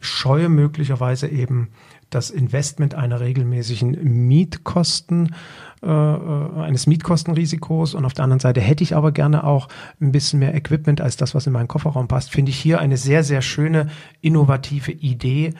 scheue 0.00 0.48
möglicherweise 0.48 1.28
eben 1.28 1.68
das 2.08 2.30
Investment 2.30 2.94
einer 2.94 3.20
regelmäßigen 3.20 4.26
Mietkosten, 4.26 5.34
äh, 5.82 5.86
äh, 5.86 6.60
eines 6.60 6.86
Mietkostenrisikos 6.86 7.94
und 7.94 8.04
auf 8.04 8.12
der 8.12 8.24
anderen 8.24 8.40
Seite 8.40 8.60
hätte 8.60 8.82
ich 8.82 8.96
aber 8.96 9.12
gerne 9.12 9.44
auch 9.44 9.68
ein 10.00 10.12
bisschen 10.12 10.40
mehr 10.40 10.54
Equipment 10.54 11.00
als 11.00 11.16
das, 11.16 11.34
was 11.34 11.46
in 11.46 11.52
meinen 11.52 11.68
Kofferraum 11.68 12.08
passt, 12.08 12.32
finde 12.32 12.50
ich 12.50 12.58
hier 12.58 12.80
eine 12.80 12.96
sehr, 12.96 13.22
sehr 13.22 13.42
schöne, 13.42 13.88
innovative 14.20 14.90
Idee, 14.90 15.54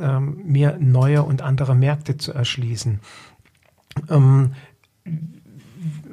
ähm, 0.00 0.40
mir 0.44 0.76
neue 0.80 1.22
und 1.22 1.42
andere 1.42 1.74
Märkte 1.74 2.16
zu 2.16 2.32
erschließen. 2.32 3.00
Ähm, 4.10 4.52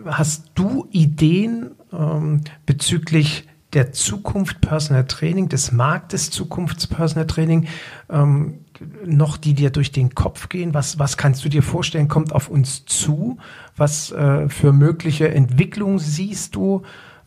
hast 0.06 0.52
du 0.56 0.88
Ideen 0.91 1.72
ähm, 1.91 2.41
bezüglich 2.65 3.48
der 3.74 3.94
Zukunft 3.94 4.60
Personal 4.62 5.06
Training, 5.06 5.48
des 5.48 5.72
Marktes 5.72 6.30
Zukunfts 6.30 6.88
Personal 6.88 7.28
Training, 7.28 7.67
ähm, 8.10 8.65
noch 9.06 9.38
die 9.38 9.54
dir 9.54 9.70
durch 9.70 9.91
den 9.91 10.13
Kopf 10.13 10.50
gehen? 10.50 10.74
Was, 10.74 11.00
was 11.00 11.17
kannst 11.17 11.46
du 11.46 11.50
dir 11.50 11.63
vorstellen, 11.63 12.08
kommt 12.08 12.34
auf 12.34 12.50
uns 12.50 12.86
zu? 12.86 13.38
Was 13.78 14.12
äh, 14.12 14.50
für 14.50 14.74
mögliche 14.74 15.30
Entwicklungen 15.30 16.00
siehst 16.00 16.56
du? 16.56 16.82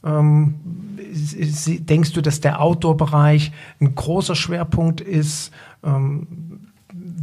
Ähm, 0.04 0.54
denkst 1.80 2.12
du, 2.12 2.20
dass 2.20 2.40
der 2.40 2.60
Outdoor-Bereich 2.60 3.52
ein 3.80 3.94
großer 3.94 4.34
Schwerpunkt 4.34 5.00
ist? 5.00 5.50
Ähm, 5.82 6.26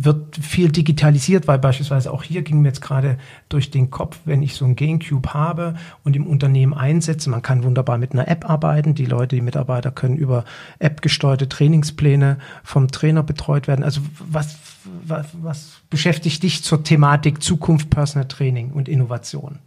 wird 0.03 0.35
viel 0.35 0.71
digitalisiert, 0.71 1.47
weil 1.47 1.59
beispielsweise 1.59 2.11
auch 2.11 2.23
hier 2.23 2.41
ging 2.41 2.61
mir 2.61 2.69
jetzt 2.69 2.81
gerade 2.81 3.17
durch 3.49 3.71
den 3.71 3.89
Kopf, 3.89 4.19
wenn 4.25 4.43
ich 4.43 4.55
so 4.55 4.65
ein 4.65 4.75
Gamecube 4.75 5.33
habe 5.33 5.75
und 6.03 6.15
im 6.15 6.27
Unternehmen 6.27 6.73
einsetze, 6.73 7.29
man 7.29 7.41
kann 7.41 7.63
wunderbar 7.63 7.97
mit 7.97 8.11
einer 8.11 8.27
App 8.27 8.49
arbeiten, 8.49 8.95
die 8.95 9.05
Leute, 9.05 9.35
die 9.35 9.41
Mitarbeiter 9.41 9.91
können 9.91 10.17
über 10.17 10.43
App 10.79 11.01
gesteuerte 11.01 11.47
Trainingspläne 11.47 12.37
vom 12.63 12.89
Trainer 12.89 13.23
betreut 13.23 13.67
werden. 13.67 13.83
Also 13.83 14.01
was, 14.19 14.57
was, 15.05 15.27
was 15.33 15.71
beschäftigt 15.89 16.43
dich 16.43 16.63
zur 16.63 16.83
Thematik 16.83 17.41
Zukunft 17.41 17.89
Personal 17.89 18.27
Training 18.27 18.71
und 18.71 18.89
Innovation? 18.89 19.59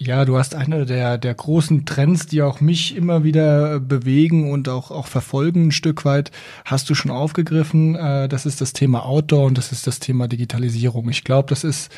Ja, 0.00 0.24
du 0.24 0.38
hast 0.38 0.54
eine 0.54 0.86
der, 0.86 1.18
der 1.18 1.34
großen 1.34 1.84
Trends, 1.84 2.26
die 2.26 2.42
auch 2.42 2.60
mich 2.60 2.94
immer 2.94 3.24
wieder 3.24 3.80
bewegen 3.80 4.52
und 4.52 4.68
auch, 4.68 4.92
auch 4.92 5.08
verfolgen 5.08 5.66
ein 5.66 5.72
Stück 5.72 6.04
weit, 6.04 6.30
hast 6.64 6.88
du 6.88 6.94
schon 6.94 7.10
aufgegriffen. 7.10 7.96
Äh, 7.96 8.28
das 8.28 8.46
ist 8.46 8.60
das 8.60 8.72
Thema 8.72 9.04
Outdoor 9.04 9.46
und 9.46 9.58
das 9.58 9.72
ist 9.72 9.88
das 9.88 9.98
Thema 9.98 10.28
Digitalisierung. 10.28 11.08
Ich 11.08 11.24
glaube, 11.24 11.48
das 11.48 11.64
ist, 11.64 11.90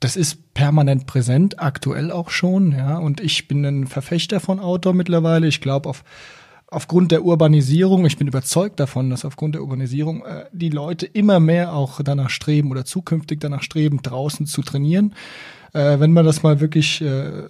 das 0.00 0.16
ist 0.16 0.54
permanent 0.54 1.06
präsent, 1.06 1.60
aktuell 1.60 2.10
auch 2.10 2.30
schon, 2.30 2.72
ja. 2.72 2.98
Und 2.98 3.20
ich 3.20 3.46
bin 3.46 3.64
ein 3.64 3.86
Verfechter 3.86 4.40
von 4.40 4.58
Outdoor 4.58 4.92
mittlerweile. 4.92 5.46
Ich 5.46 5.60
glaube, 5.60 5.88
auf, 5.88 6.02
aufgrund 6.66 7.12
der 7.12 7.24
Urbanisierung, 7.24 8.06
ich 8.06 8.16
bin 8.16 8.26
überzeugt 8.26 8.80
davon, 8.80 9.08
dass 9.08 9.24
aufgrund 9.24 9.54
der 9.54 9.62
Urbanisierung 9.62 10.24
äh, 10.24 10.46
die 10.50 10.70
Leute 10.70 11.06
immer 11.06 11.38
mehr 11.38 11.74
auch 11.74 12.00
danach 12.02 12.30
streben 12.30 12.72
oder 12.72 12.84
zukünftig 12.84 13.38
danach 13.38 13.62
streben, 13.62 14.02
draußen 14.02 14.46
zu 14.46 14.62
trainieren 14.62 15.14
äh, 15.72 15.98
wenn 16.00 16.12
man 16.12 16.24
das 16.24 16.42
mal 16.42 16.60
wirklich 16.60 17.00
äh, 17.00 17.46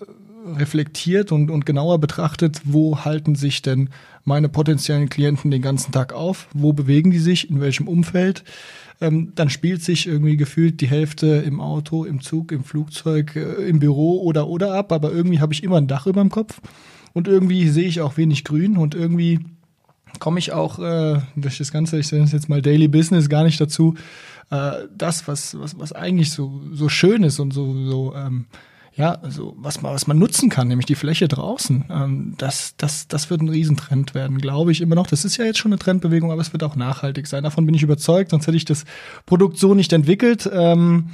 reflektiert 0.47 1.33
und, 1.33 1.51
und 1.51 1.67
genauer 1.67 1.99
betrachtet, 1.99 2.61
wo 2.65 3.05
halten 3.05 3.35
sich 3.35 3.63
denn 3.63 3.91
meine 4.25 4.49
potenziellen 4.49 5.09
Klienten 5.09 5.51
den 5.51 5.63
ganzen 5.63 5.93
Tag 5.93 6.13
auf? 6.13 6.49
Wo 6.53 6.73
bewegen 6.73 7.11
die 7.11 7.19
sich? 7.19 7.51
In 7.51 7.61
welchem 7.61 7.89
Umfeld? 7.89 8.45
Ähm, 9.01 9.33
dann 9.35 9.51
spielt 9.51 9.83
sich 9.83 10.07
irgendwie 10.07 10.37
gefühlt 10.37 10.81
die 10.81 10.89
Hälfte 10.89 11.27
im 11.27 11.61
Auto, 11.61 12.05
im 12.05 12.21
Zug, 12.21 12.53
im 12.53 12.65
Flugzeug, 12.65 13.35
äh, 13.35 13.69
im 13.69 13.81
Büro 13.81 14.21
oder 14.23 14.47
oder 14.47 14.75
ab, 14.75 14.93
aber 14.93 15.13
irgendwie 15.13 15.41
habe 15.41 15.53
ich 15.53 15.65
immer 15.65 15.79
ein 15.79 15.89
Dach 15.89 16.07
über 16.07 16.21
dem 16.21 16.31
Kopf 16.31 16.61
und 17.13 17.27
irgendwie 17.27 17.69
sehe 17.69 17.89
ich 17.89 18.01
auch 18.01 18.17
wenig 18.17 18.45
Grün 18.45 18.77
und 18.77 18.95
irgendwie 18.95 19.41
komme 20.19 20.39
ich 20.39 20.53
auch 20.53 20.79
äh, 20.79 21.21
durch 21.37 21.59
das 21.59 21.73
Ganze, 21.73 21.99
ich 21.99 22.13
es 22.13 22.33
jetzt 22.33 22.49
mal 22.49 22.63
Daily 22.63 22.89
Business, 22.89 23.29
gar 23.29 23.45
nicht 23.45 23.61
dazu, 23.61 23.95
äh, 24.51 24.73
das, 24.97 25.27
was, 25.29 25.59
was, 25.59 25.79
was 25.79 25.93
eigentlich 25.93 26.31
so, 26.31 26.63
so 26.73 26.89
schön 26.89 27.23
ist 27.23 27.41
und 27.41 27.53
so, 27.53 27.75
so 27.87 28.15
ähm, 28.15 28.47
ja, 28.95 29.13
also 29.23 29.55
was 29.57 29.81
man, 29.81 29.95
was 29.95 30.07
man 30.07 30.19
nutzen 30.19 30.51
kann, 30.51 30.69
nämlich 30.69 30.85
die 30.85 30.95
Fläche 30.95 31.27
draußen, 31.27 31.87
ähm, 31.91 32.35
das, 32.37 32.75
das, 32.77 33.09
das 33.09 33.31
wird 33.31 33.41
ein 33.41 33.49
Riesentrend 33.49 34.15
werden, 34.15 34.39
glaube 34.39 34.71
ich 34.71 34.83
immer 34.83 34.95
noch. 34.95 35.07
Das 35.07 35.25
ist 35.25 35.39
ja 35.39 35.47
jetzt 35.47 35.59
schon 35.59 35.73
eine 35.73 35.79
Trendbewegung, 35.79 36.31
aber 36.31 36.43
es 36.43 36.53
wird 36.53 36.63
auch 36.63 36.77
nachhaltig 36.77 37.27
sein. 37.27 37.45
Davon 37.45 37.65
bin 37.65 37.75
ich 37.75 37.83
überzeugt, 37.83 38.31
sonst 38.31 38.47
hätte 38.47 38.57
ich 38.57 38.67
das 38.67 38.85
Produkt 39.25 39.57
so 39.57 39.73
nicht 39.75 39.95
entwickelt. 39.95 40.49
Ähm, 40.53 41.09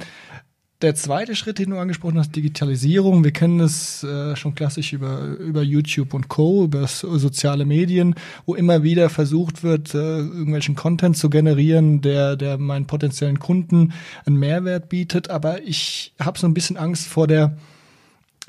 der 0.81 0.95
zweite 0.95 1.35
Schritt, 1.35 1.59
den 1.59 1.71
du 1.71 1.77
angesprochen 1.77 2.17
hast, 2.17 2.35
Digitalisierung. 2.35 3.23
Wir 3.23 3.31
kennen 3.31 3.59
das 3.59 4.01
äh, 4.03 4.35
schon 4.37 4.55
klassisch 4.55 4.93
über, 4.93 5.23
über 5.25 5.61
YouTube 5.61 6.13
und 6.13 6.29
Co., 6.29 6.63
über 6.63 6.87
soziale 6.87 7.65
Medien, 7.65 8.15
wo 8.45 8.55
immer 8.55 8.81
wieder 8.81 9.09
versucht 9.09 9.63
wird, 9.63 9.93
äh, 9.93 10.19
irgendwelchen 10.19 10.75
Content 10.75 11.17
zu 11.17 11.29
generieren, 11.29 12.01
der, 12.01 12.37
der 12.37 12.57
meinen 12.57 12.87
potenziellen 12.87 13.39
Kunden 13.39 13.91
einen 14.25 14.37
Mehrwert 14.37 14.87
bietet. 14.87 15.29
Aber 15.29 15.61
ich 15.63 16.13
habe 16.19 16.39
so 16.39 16.47
ein 16.47 16.53
bisschen 16.53 16.77
Angst 16.77 17.07
vor 17.07 17.27
der 17.27 17.57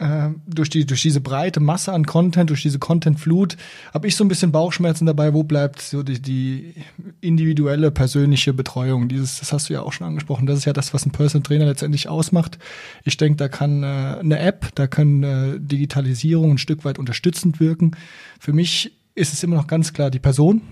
äh, 0.00 0.30
durch, 0.46 0.70
die, 0.70 0.86
durch 0.86 1.02
diese 1.02 1.20
breite 1.20 1.60
Masse 1.60 1.92
an 1.92 2.06
Content, 2.06 2.48
durch 2.48 2.62
diese 2.62 2.78
Content-Flut, 2.78 3.56
habe 3.92 4.08
ich 4.08 4.16
so 4.16 4.24
ein 4.24 4.28
bisschen 4.28 4.50
Bauchschmerzen 4.50 5.04
dabei, 5.04 5.34
wo 5.34 5.42
bleibt 5.42 5.82
so 5.82 6.02
die, 6.02 6.20
die 6.20 6.74
individuelle, 7.20 7.90
persönliche 7.90 8.54
Betreuung. 8.54 9.08
Dieses, 9.08 9.40
das 9.40 9.52
hast 9.52 9.68
du 9.68 9.74
ja 9.74 9.82
auch 9.82 9.92
schon 9.92 10.06
angesprochen, 10.06 10.46
das 10.46 10.58
ist 10.58 10.64
ja 10.64 10.72
das, 10.72 10.94
was 10.94 11.04
ein 11.04 11.12
Personal 11.12 11.42
Trainer 11.42 11.66
letztendlich 11.66 12.08
ausmacht. 12.08 12.58
Ich 13.04 13.18
denke, 13.18 13.36
da 13.36 13.48
kann 13.48 13.82
äh, 13.82 13.86
eine 14.20 14.38
App, 14.38 14.70
da 14.74 14.86
kann 14.86 15.22
äh, 15.22 15.60
Digitalisierung 15.60 16.52
ein 16.52 16.58
Stück 16.58 16.84
weit 16.84 16.98
unterstützend 16.98 17.60
wirken. 17.60 17.92
Für 18.38 18.54
mich 18.54 18.92
ist 19.14 19.34
es 19.34 19.42
immer 19.42 19.56
noch 19.56 19.66
ganz 19.66 19.92
klar 19.92 20.10
die 20.10 20.18
Person, 20.18 20.62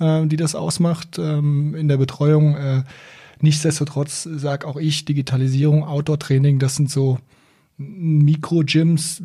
äh, 0.00 0.26
die 0.26 0.36
das 0.36 0.54
ausmacht 0.54 1.18
ähm, 1.18 1.74
in 1.74 1.88
der 1.88 1.96
Betreuung. 1.96 2.56
Äh, 2.56 2.82
nichtsdestotrotz 3.40 4.28
sage 4.30 4.66
auch 4.66 4.76
ich, 4.76 5.06
Digitalisierung, 5.06 5.82
Outdoor-Training, 5.82 6.58
das 6.58 6.76
sind 6.76 6.90
so 6.90 7.18
Mikro-Gyms, 7.76 9.22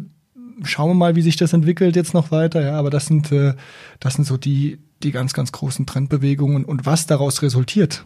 schauen 0.64 0.90
wir 0.90 0.94
mal, 0.94 1.16
wie 1.16 1.22
sich 1.22 1.36
das 1.36 1.54
entwickelt 1.54 1.96
jetzt 1.96 2.14
noch 2.14 2.32
weiter, 2.32 2.62
ja, 2.62 2.78
aber 2.78 2.90
das 2.90 3.06
sind, 3.06 3.32
äh, 3.32 3.56
das 4.00 4.16
sind 4.16 4.26
so 4.26 4.38
die, 4.38 4.80
die 5.04 5.12
ganz, 5.12 5.34
ganz 5.34 5.52
großen 5.52 5.86
Trendbewegungen 5.86 6.66
und 6.66 6.86
was 6.86 7.08
daraus 7.08 7.42
resultiert. 7.42 8.06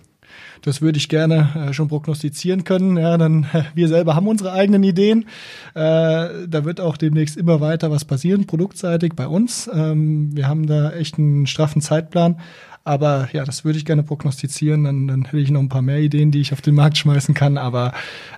Das 0.62 0.82
würde 0.82 0.98
ich 0.98 1.10
gerne 1.10 1.50
äh, 1.70 1.74
schon 1.74 1.88
prognostizieren 1.88 2.64
können. 2.64 2.98
Ja, 2.98 3.18
dann 3.18 3.44
äh, 3.54 3.64
wir 3.74 3.88
selber 3.88 4.16
haben 4.16 4.28
unsere 4.28 4.52
eigenen 4.52 4.84
Ideen. 4.84 5.26
Äh, 5.74 6.48
da 6.48 6.62
wird 6.64 6.82
auch 6.82 6.98
demnächst 6.98 7.38
immer 7.38 7.62
weiter 7.62 7.92
was 7.92 8.06
passieren, 8.06 8.46
produktseitig 8.46 9.14
bei 9.16 9.28
uns. 9.28 9.70
Ähm, 9.74 10.36
wir 10.36 10.48
haben 10.48 10.68
da 10.68 10.92
echt 10.92 11.18
einen 11.18 11.48
straffen 11.48 11.82
Zeitplan. 11.82 12.40
Aber 12.84 13.30
ja, 13.34 13.44
das 13.44 13.66
würde 13.66 13.80
ich 13.80 13.86
gerne 13.86 14.04
prognostizieren. 14.04 14.84
Dann, 14.84 15.08
dann 15.08 15.26
hätte 15.26 15.40
ich 15.40 15.50
noch 15.50 15.60
ein 15.60 15.70
paar 15.70 15.82
mehr 15.82 16.00
Ideen, 16.00 16.32
die 16.32 16.42
ich 16.42 16.54
auf 16.54 16.62
den 16.62 16.76
Markt 16.76 16.98
schmeißen 16.98 17.34
kann. 17.34 17.58
Aber 17.58 17.94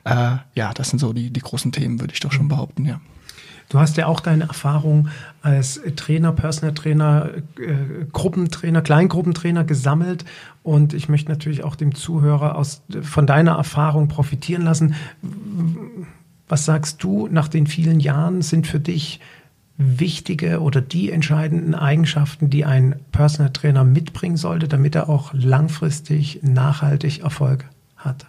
äh, 0.05 0.37
ja, 0.55 0.73
das 0.73 0.89
sind 0.89 0.99
so 0.99 1.11
die, 1.11 1.31
die 1.31 1.41
großen 1.41 1.73
Themen, 1.73 1.99
würde 1.99 2.13
ich 2.13 2.21
doch 2.21 2.31
schon 2.31 2.47
behaupten, 2.47 2.85
ja. 2.85 3.01
Du 3.69 3.79
hast 3.79 3.97
ja 3.97 4.07
auch 4.07 4.21
deine 4.21 4.45
Erfahrung 4.45 5.09
als 5.41 5.81
Trainer, 5.97 6.31
Personal 6.31 6.73
Trainer, 6.73 7.29
äh, 7.59 8.05
Gruppentrainer, 8.13 8.81
Kleingruppentrainer 8.81 9.65
gesammelt. 9.65 10.23
Und 10.63 10.93
ich 10.93 11.09
möchte 11.09 11.29
natürlich 11.29 11.63
auch 11.63 11.75
dem 11.75 11.93
Zuhörer 11.93 12.55
aus, 12.55 12.81
von 13.01 13.27
deiner 13.27 13.53
Erfahrung 13.53 14.07
profitieren 14.07 14.63
lassen. 14.63 14.95
Was 16.47 16.63
sagst 16.63 17.03
du 17.03 17.27
nach 17.29 17.49
den 17.49 17.67
vielen 17.67 17.99
Jahren 17.99 18.41
sind 18.41 18.67
für 18.67 18.79
dich 18.79 19.19
wichtige 19.77 20.61
oder 20.61 20.81
die 20.81 21.11
entscheidenden 21.11 21.75
Eigenschaften, 21.75 22.49
die 22.49 22.63
ein 22.63 22.95
Personal 23.11 23.51
Trainer 23.51 23.83
mitbringen 23.83 24.37
sollte, 24.37 24.67
damit 24.69 24.95
er 24.95 25.09
auch 25.09 25.33
langfristig 25.33 26.39
nachhaltig 26.41 27.19
Erfolg 27.19 27.65
hat? 27.97 28.27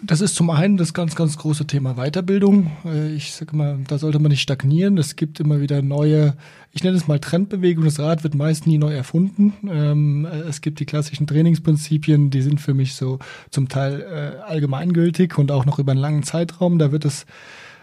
Das 0.00 0.20
ist 0.20 0.36
zum 0.36 0.50
einen 0.50 0.76
das 0.76 0.94
ganz, 0.94 1.16
ganz 1.16 1.36
große 1.36 1.66
Thema 1.66 1.94
Weiterbildung. 1.94 2.70
Äh, 2.84 3.14
ich 3.14 3.32
sage 3.32 3.56
mal, 3.56 3.78
da 3.88 3.98
sollte 3.98 4.20
man 4.20 4.30
nicht 4.30 4.42
stagnieren. 4.42 4.96
Es 4.96 5.16
gibt 5.16 5.40
immer 5.40 5.60
wieder 5.60 5.82
neue, 5.82 6.36
ich 6.72 6.84
nenne 6.84 6.96
es 6.96 7.08
mal 7.08 7.18
Trendbewegung. 7.18 7.84
Das 7.84 7.98
Rad 7.98 8.22
wird 8.22 8.36
meist 8.36 8.66
nie 8.66 8.78
neu 8.78 8.94
erfunden. 8.94 9.54
Ähm, 9.68 10.24
es 10.24 10.60
gibt 10.60 10.78
die 10.78 10.86
klassischen 10.86 11.26
Trainingsprinzipien, 11.26 12.30
die 12.30 12.42
sind 12.42 12.60
für 12.60 12.74
mich 12.74 12.94
so 12.94 13.18
zum 13.50 13.68
Teil 13.68 14.00
äh, 14.00 14.40
allgemeingültig 14.42 15.36
und 15.36 15.50
auch 15.50 15.66
noch 15.66 15.80
über 15.80 15.92
einen 15.92 16.00
langen 16.00 16.22
Zeitraum. 16.22 16.78
Da 16.78 16.92
wird 16.92 17.04
es 17.04 17.26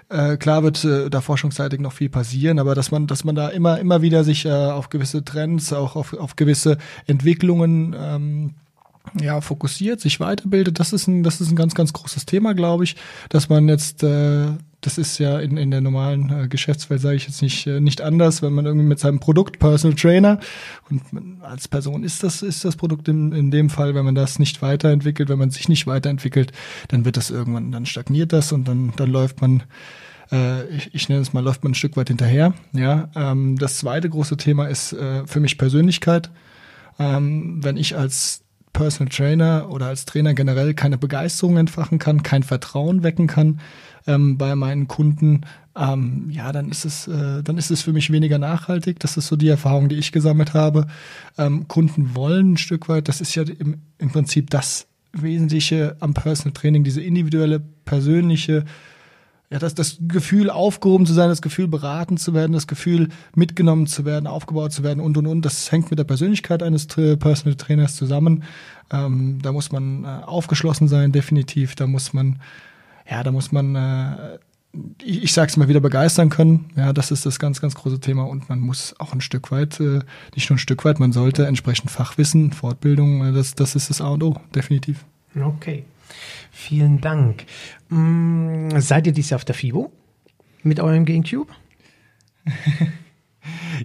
äh, 0.07 0.37
klar 0.37 0.63
wird 0.63 0.85
äh, 0.85 1.09
da 1.09 1.19
forschungsseitig 1.19 1.79
noch 1.81 1.91
viel 1.91 2.09
passieren, 2.09 2.59
aber 2.59 2.75
dass 2.75 2.91
man, 2.91 3.07
dass 3.07 3.23
man 3.23 3.35
da 3.35 3.49
immer, 3.49 3.79
immer 3.79 4.01
wieder 4.01 4.23
sich 4.23 4.45
äh, 4.45 4.51
auf 4.51 4.89
gewisse 4.89 5.25
Trends, 5.25 5.73
auch 5.73 5.95
auf, 5.95 6.13
auf 6.13 6.35
gewisse 6.35 6.77
Entwicklungen 7.07 7.95
ähm, 7.99 8.53
ja, 9.19 9.41
fokussiert, 9.41 10.01
sich 10.01 10.19
weiterbildet, 10.19 10.79
das 10.79 10.93
ist 10.93 11.07
ein, 11.07 11.23
das 11.23 11.41
ist 11.41 11.51
ein 11.51 11.55
ganz, 11.55 11.75
ganz 11.75 11.93
großes 11.93 12.25
Thema, 12.25 12.53
glaube 12.53 12.83
ich, 12.83 12.95
dass 13.29 13.49
man 13.49 13.67
jetzt, 13.69 14.03
äh, 14.03 14.47
das 14.81 14.97
ist 14.97 15.17
ja 15.17 15.39
in, 15.39 15.57
in 15.57 15.71
der 15.71 15.81
normalen 15.81 16.29
äh, 16.31 16.47
Geschäftswelt, 16.47 17.01
sage 17.01 17.15
ich 17.15 17.27
jetzt 17.27 17.41
nicht, 17.41 17.65
äh, 17.67 17.79
nicht 17.79 18.01
anders, 18.01 18.41
wenn 18.41 18.53
man 18.53 18.65
irgendwie 18.65 18.85
mit 18.85 18.99
seinem 18.99 19.19
Produkt, 19.19 19.59
Personal 19.59 19.95
Trainer, 19.95 20.39
und 20.89 21.13
man, 21.13 21.37
als 21.41 21.67
Person 21.67 22.03
ist 22.03 22.23
das, 22.23 22.41
ist 22.41 22.65
das 22.65 22.75
Produkt 22.75 23.07
in, 23.07 23.31
in 23.31 23.51
dem 23.51 23.69
Fall, 23.69 23.95
wenn 23.95 24.05
man 24.05 24.15
das 24.15 24.39
nicht 24.39 24.61
weiterentwickelt, 24.61 25.29
wenn 25.29 25.39
man 25.39 25.49
sich 25.49 25.69
nicht 25.69 25.87
weiterentwickelt, 25.87 26.51
dann 26.89 27.05
wird 27.05 27.17
das 27.17 27.29
irgendwann, 27.29 27.71
dann 27.71 27.85
stagniert 27.85 28.33
das 28.33 28.51
und 28.51 28.67
dann, 28.67 28.93
dann 28.95 29.09
läuft 29.09 29.41
man 29.41 29.63
äh, 30.31 30.67
ich, 30.69 30.93
ich 30.93 31.09
nenne 31.09 31.21
es 31.21 31.33
mal, 31.33 31.43
läuft 31.43 31.63
man 31.63 31.71
ein 31.71 31.75
Stück 31.75 31.97
weit 31.97 32.07
hinterher. 32.07 32.53
Ja, 32.73 33.09
ähm, 33.15 33.57
das 33.57 33.77
zweite 33.77 34.09
große 34.09 34.37
Thema 34.37 34.67
ist 34.67 34.93
äh, 34.93 35.25
für 35.25 35.39
mich 35.39 35.57
Persönlichkeit. 35.57 36.29
Ähm, 36.97 37.63
wenn 37.63 37.77
ich 37.77 37.97
als 37.97 38.44
Personal 38.75 39.09
Trainer 39.09 39.69
oder 39.69 39.87
als 39.87 40.05
Trainer 40.05 40.33
generell 40.33 40.73
keine 40.73 40.97
Begeisterung 40.97 41.57
entfachen 41.57 41.97
kann, 41.97 42.23
kein 42.23 42.43
Vertrauen 42.43 43.03
wecken 43.03 43.25
kann 43.25 43.61
ähm, 44.05 44.37
bei 44.37 44.53
meinen 44.55 44.87
Kunden, 44.87 45.41
ähm, 45.77 46.29
ja, 46.29 46.51
dann 46.51 46.69
ist 46.69 46.83
es, 46.85 47.07
äh, 47.07 47.41
dann 47.41 47.57
ist 47.57 47.71
es 47.71 47.81
für 47.81 47.93
mich 47.93 48.11
weniger 48.11 48.37
nachhaltig. 48.37 48.99
Das 48.99 49.17
ist 49.17 49.27
so 49.27 49.37
die 49.37 49.47
Erfahrung, 49.47 49.87
die 49.89 49.95
ich 49.95 50.11
gesammelt 50.11 50.53
habe. 50.53 50.87
Ähm, 51.37 51.67
Kunden 51.67 52.15
wollen 52.15 52.53
ein 52.53 52.57
Stück 52.57 52.89
weit, 52.89 53.07
das 53.07 53.21
ist 53.21 53.33
ja 53.35 53.43
im, 53.43 53.81
im 53.97 54.11
Prinzip 54.11 54.49
das 54.49 54.87
Wesentliche 55.13 55.95
am 56.01 56.13
Personal 56.13 56.53
Training, 56.53 56.83
diese 56.83 57.01
individuelle, 57.01 57.61
persönliche 57.85 58.65
ja, 59.51 59.59
das, 59.59 59.75
das 59.75 59.97
Gefühl, 60.07 60.49
aufgehoben 60.49 61.05
zu 61.05 61.13
sein, 61.13 61.29
das 61.29 61.41
Gefühl, 61.41 61.67
beraten 61.67 62.17
zu 62.17 62.33
werden, 62.33 62.53
das 62.53 62.67
Gefühl, 62.67 63.09
mitgenommen 63.35 63.85
zu 63.85 64.03
werden, 64.03 64.25
aufgebaut 64.25 64.71
zu 64.71 64.83
werden 64.83 64.99
und 64.99 65.17
und 65.17 65.27
und. 65.27 65.43
Das 65.43 65.71
hängt 65.71 65.91
mit 65.91 65.99
der 65.99 66.03
Persönlichkeit 66.03 66.63
eines 66.63 66.87
Personal 66.87 67.55
Trainers 67.55 67.95
zusammen. 67.95 68.43
Ähm, 68.91 69.39
da 69.41 69.51
muss 69.51 69.71
man 69.71 70.03
äh, 70.03 70.07
aufgeschlossen 70.25 70.87
sein, 70.87 71.11
definitiv. 71.11 71.75
Da 71.75 71.85
muss 71.85 72.13
man, 72.13 72.39
ja, 73.09 73.21
da 73.23 73.31
muss 73.31 73.51
man, 73.51 73.75
äh, 73.75 74.39
ich, 75.03 75.23
ich 75.23 75.33
sag's 75.33 75.57
mal 75.57 75.67
wieder 75.67 75.79
begeistern 75.79 76.29
können. 76.29 76.71
Ja, 76.75 76.91
das 76.91 77.11
ist 77.11 77.27
das 77.27 77.37
ganz, 77.37 77.61
ganz 77.61 77.75
große 77.75 77.99
Thema. 77.99 78.23
Und 78.23 78.49
man 78.49 78.59
muss 78.59 78.95
auch 78.99 79.13
ein 79.13 79.21
Stück 79.21 79.51
weit, 79.51 79.79
äh, 79.79 79.99
nicht 80.33 80.49
nur 80.49 80.55
ein 80.55 80.59
Stück 80.59 80.85
weit, 80.85 80.99
man 80.99 81.11
sollte 81.11 81.45
entsprechend 81.45 81.91
Fachwissen, 81.91 82.51
Fortbildung, 82.51 83.27
äh, 83.27 83.31
das, 83.31 83.53
das 83.53 83.75
ist 83.75 83.91
das 83.91 84.01
A 84.01 84.07
und 84.07 84.23
O, 84.23 84.35
definitiv. 84.55 85.05
Okay. 85.39 85.83
Vielen 86.51 87.01
Dank. 87.01 87.45
Mm, 87.89 88.69
seid 88.79 89.07
ihr 89.07 89.13
dies 89.13 89.29
Jahr 89.29 89.37
auf 89.37 89.45
der 89.45 89.55
FIBO 89.55 89.91
mit 90.63 90.79
eurem 90.79 91.05
GameCube? 91.05 91.51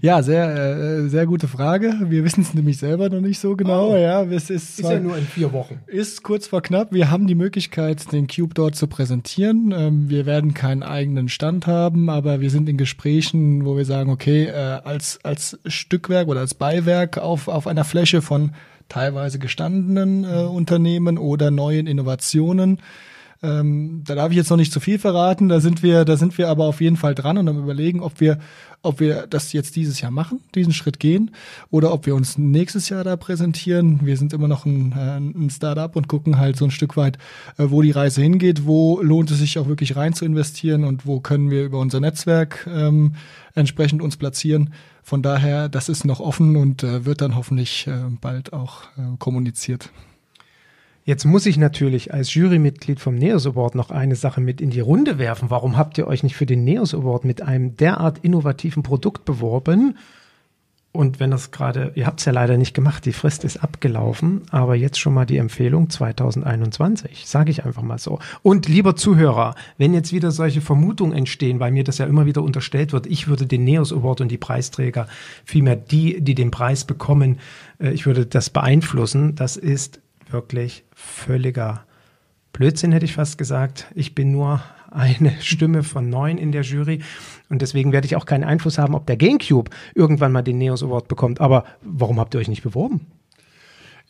Ja, 0.01 0.23
sehr, 0.23 0.55
äh, 0.55 1.09
sehr 1.09 1.27
gute 1.27 1.49
Frage. 1.49 1.95
Wir 2.05 2.25
wissen 2.25 2.43
es 2.43 2.55
nämlich 2.55 2.79
selber 2.79 3.09
noch 3.09 3.21
nicht 3.21 3.39
so 3.39 3.57
genau. 3.57 3.91
Oh. 3.91 3.97
Ja, 3.97 4.23
es 4.23 4.51
ist, 4.51 4.79
ist 4.81 4.89
ja 4.89 4.99
nur 4.99 5.17
in 5.17 5.25
vier 5.25 5.53
Wochen. 5.53 5.81
Ist 5.87 6.23
kurz 6.23 6.47
vor 6.47 6.63
knapp. 6.63 6.93
Wir 6.93 7.11
haben 7.11 7.27
die 7.27 7.35
Möglichkeit, 7.35 8.13
den 8.13 8.27
Cube 8.27 8.55
dort 8.55 8.77
zu 8.77 8.87
präsentieren. 8.87 9.75
Ähm, 9.77 10.09
wir 10.09 10.27
werden 10.27 10.55
keinen 10.55 10.83
eigenen 10.83 11.29
Stand 11.29 11.67
haben, 11.67 12.09
aber 12.09 12.41
wir 12.41 12.51
sind 12.51 12.69
in 12.69 12.77
Gesprächen, 12.77 13.65
wo 13.65 13.77
wir 13.77 13.85
sagen, 13.85 14.11
okay, 14.11 14.45
äh, 14.45 14.53
als, 14.53 15.19
als 15.23 15.59
Stückwerk 15.67 16.29
oder 16.29 16.41
als 16.41 16.55
Beiwerk 16.55 17.19
auf, 17.19 17.49
auf 17.49 17.67
einer 17.67 17.85
Fläche 17.85 18.23
von 18.23 18.53
teilweise 18.91 19.39
gestandenen 19.39 20.25
äh, 20.25 20.43
Unternehmen 20.43 21.17
oder 21.17 21.51
neuen 21.51 21.87
Innovationen 21.87 22.81
ähm, 23.43 24.03
da 24.07 24.15
darf 24.15 24.31
ich 24.31 24.37
jetzt 24.37 24.51
noch 24.51 24.59
nicht 24.59 24.73
zu 24.73 24.81
viel 24.81 24.99
verraten. 24.99 25.49
Da 25.49 25.61
sind 25.61 25.83
wir, 25.83 26.05
da 26.05 26.17
sind 26.17 26.37
wir 26.37 26.49
aber 26.49 26.67
auf 26.67 26.81
jeden 26.81 26.97
Fall 26.97 27.15
dran 27.15 27.39
und 27.39 27.49
am 27.49 27.59
überlegen, 27.59 28.03
ob 28.03 28.21
wir, 28.21 28.39
ob 28.83 29.01
wir 29.01 29.27
das 29.27 29.53
jetzt 29.53 29.77
dieses 29.77 30.01
Jahr 30.01 30.11
machen, 30.11 30.41
diesen 30.55 30.73
Schritt 30.73 30.99
gehen, 30.99 31.33
oder 31.71 31.93
ob 31.93 32.07
wir 32.07 32.15
uns 32.15 32.39
nächstes 32.39 32.89
Jahr 32.89 33.05
da 33.05 33.17
präsentieren. 33.17 34.01
Wir 34.05 34.17
sind 34.17 34.33
immer 34.33 34.49
noch 34.49 34.65
ein, 34.65 34.93
äh, 34.93 35.17
ein 35.17 35.51
Startup 35.51 35.95
und 35.95 36.09
gucken 36.09 36.39
halt 36.39 36.57
so 36.57 36.65
ein 36.65 36.71
Stück 36.71 36.97
weit, 36.97 37.19
äh, 37.59 37.67
wo 37.69 37.83
die 37.83 37.91
Reise 37.91 38.23
hingeht, 38.23 38.67
wo 38.67 39.01
lohnt 39.03 39.31
es 39.31 39.39
sich 39.39 39.59
auch 39.59 39.69
wirklich 39.69 39.97
rein 39.97 40.15
zu 40.15 40.25
investieren 40.25 40.85
und 40.85 41.07
wo 41.07 41.21
können 41.21 41.51
wir 41.51 41.65
über 41.65 41.79
unser 41.79 42.01
Netzwerk 42.01 42.69
ähm, 42.71 43.15
entsprechend 43.55 44.03
uns 44.03 44.17
platzieren. 44.17 44.73
Von 45.03 45.23
daher, 45.23 45.69
das 45.69 45.89
ist 45.89 46.05
noch 46.05 46.21
offen 46.21 46.57
und 46.57 46.83
äh, 46.83 47.05
wird 47.05 47.21
dann 47.21 47.37
hoffentlich 47.37 47.87
äh, 47.87 48.05
bald 48.21 48.53
auch 48.53 48.85
äh, 48.97 49.17
kommuniziert. 49.19 49.91
Jetzt 51.05 51.25
muss 51.25 51.47
ich 51.47 51.57
natürlich 51.57 52.13
als 52.13 52.35
Jurymitglied 52.35 53.01
vom 53.01 53.15
NEOS 53.15 53.47
Award 53.47 53.75
noch 53.75 53.91
eine 53.91 54.17
Sache 54.17 54.41
mit 54.41 54.61
in 54.61 54.71
die 54.71 54.81
Runde 54.81 55.19
werfen. 55.19 55.51
Warum 55.51 55.77
habt 55.77 55.97
ihr 55.99 56.07
euch 56.07 56.23
nicht 56.23 56.37
für 56.37 56.47
den 56.47 56.65
NEOS 56.65 56.95
Award 56.95 57.25
mit 57.25 57.43
einem 57.43 57.77
derart 57.77 58.19
innovativen 58.19 58.83
Produkt 58.83 59.25
beworben? 59.25 59.97
Und 60.93 61.21
wenn 61.21 61.31
das 61.31 61.53
gerade, 61.53 61.93
ihr 61.95 62.07
habt 62.07 62.19
es 62.19 62.27
ja 62.27 62.33
leider 62.33 62.57
nicht 62.57 62.75
gemacht, 62.75 63.07
die 63.07 63.13
Frist 63.13 63.45
ist 63.45 63.63
abgelaufen, 63.63 64.43
aber 64.51 64.75
jetzt 64.75 64.99
schon 64.99 65.15
mal 65.15 65.25
die 65.25 65.37
Empfehlung 65.37 65.89
2021, 65.89 67.29
sage 67.29 67.53
ich 67.53 67.65
einfach 67.65 67.83
mal 67.83 67.99
so. 67.99 68.19
Und 68.43 68.69
lieber 68.69 68.97
Zuhörer, 68.97 69.55
wenn 69.79 69.95
jetzt 69.95 70.13
wieder 70.13 70.33
solche 70.33 70.61
Vermutungen 70.61 71.17
entstehen, 71.17 71.61
weil 71.61 71.71
mir 71.71 71.85
das 71.85 71.99
ja 71.99 72.07
immer 72.07 72.27
wieder 72.27 72.43
unterstellt 72.43 72.93
wird, 72.93 73.07
ich 73.07 73.29
würde 73.29 73.47
den 73.47 73.63
NEOS 73.63 73.93
Award 73.93 74.21
und 74.21 74.33
die 74.33 74.39
Preisträger, 74.39 75.07
vielmehr 75.45 75.77
die, 75.77 76.21
die 76.21 76.35
den 76.35 76.51
Preis 76.51 76.85
bekommen, 76.85 77.39
äh, 77.79 77.93
ich 77.93 78.07
würde 78.07 78.27
das 78.27 78.51
beeinflussen, 78.51 79.37
das 79.37 79.57
ist 79.57 80.01
wirklich 80.29 80.85
völliger 81.01 81.85
Blödsinn, 82.53 82.93
hätte 82.93 83.05
ich 83.05 83.15
fast 83.15 83.39
gesagt. 83.39 83.87
Ich 83.95 84.15
bin 84.15 84.33
nur 84.33 84.63
eine 84.91 85.33
Stimme 85.41 85.83
von 85.83 86.11
neun 86.11 86.39
in 86.39 86.53
der 86.53 86.63
Jury 86.63 87.03
und 87.49 87.63
deswegen 87.63 87.93
werde 87.93 88.07
ich 88.07 88.17
auch 88.17 88.27
keinen 88.27 88.45
Einfluss 88.45 88.79
haben, 88.79 88.95
ob 88.95 89.07
der 89.07 89.17
GameCube 89.17 89.71
irgendwann 89.95 90.33
mal 90.33 90.43
den 90.43 90.59
Neos 90.59 90.83
Award 90.83 91.09
bekommt. 91.09 91.41
Aber 91.41 91.65
warum 91.83 92.21
habt 92.21 92.35
ihr 92.35 92.41
euch 92.41 92.49
nicht 92.49 92.63
beworben? 92.63 93.07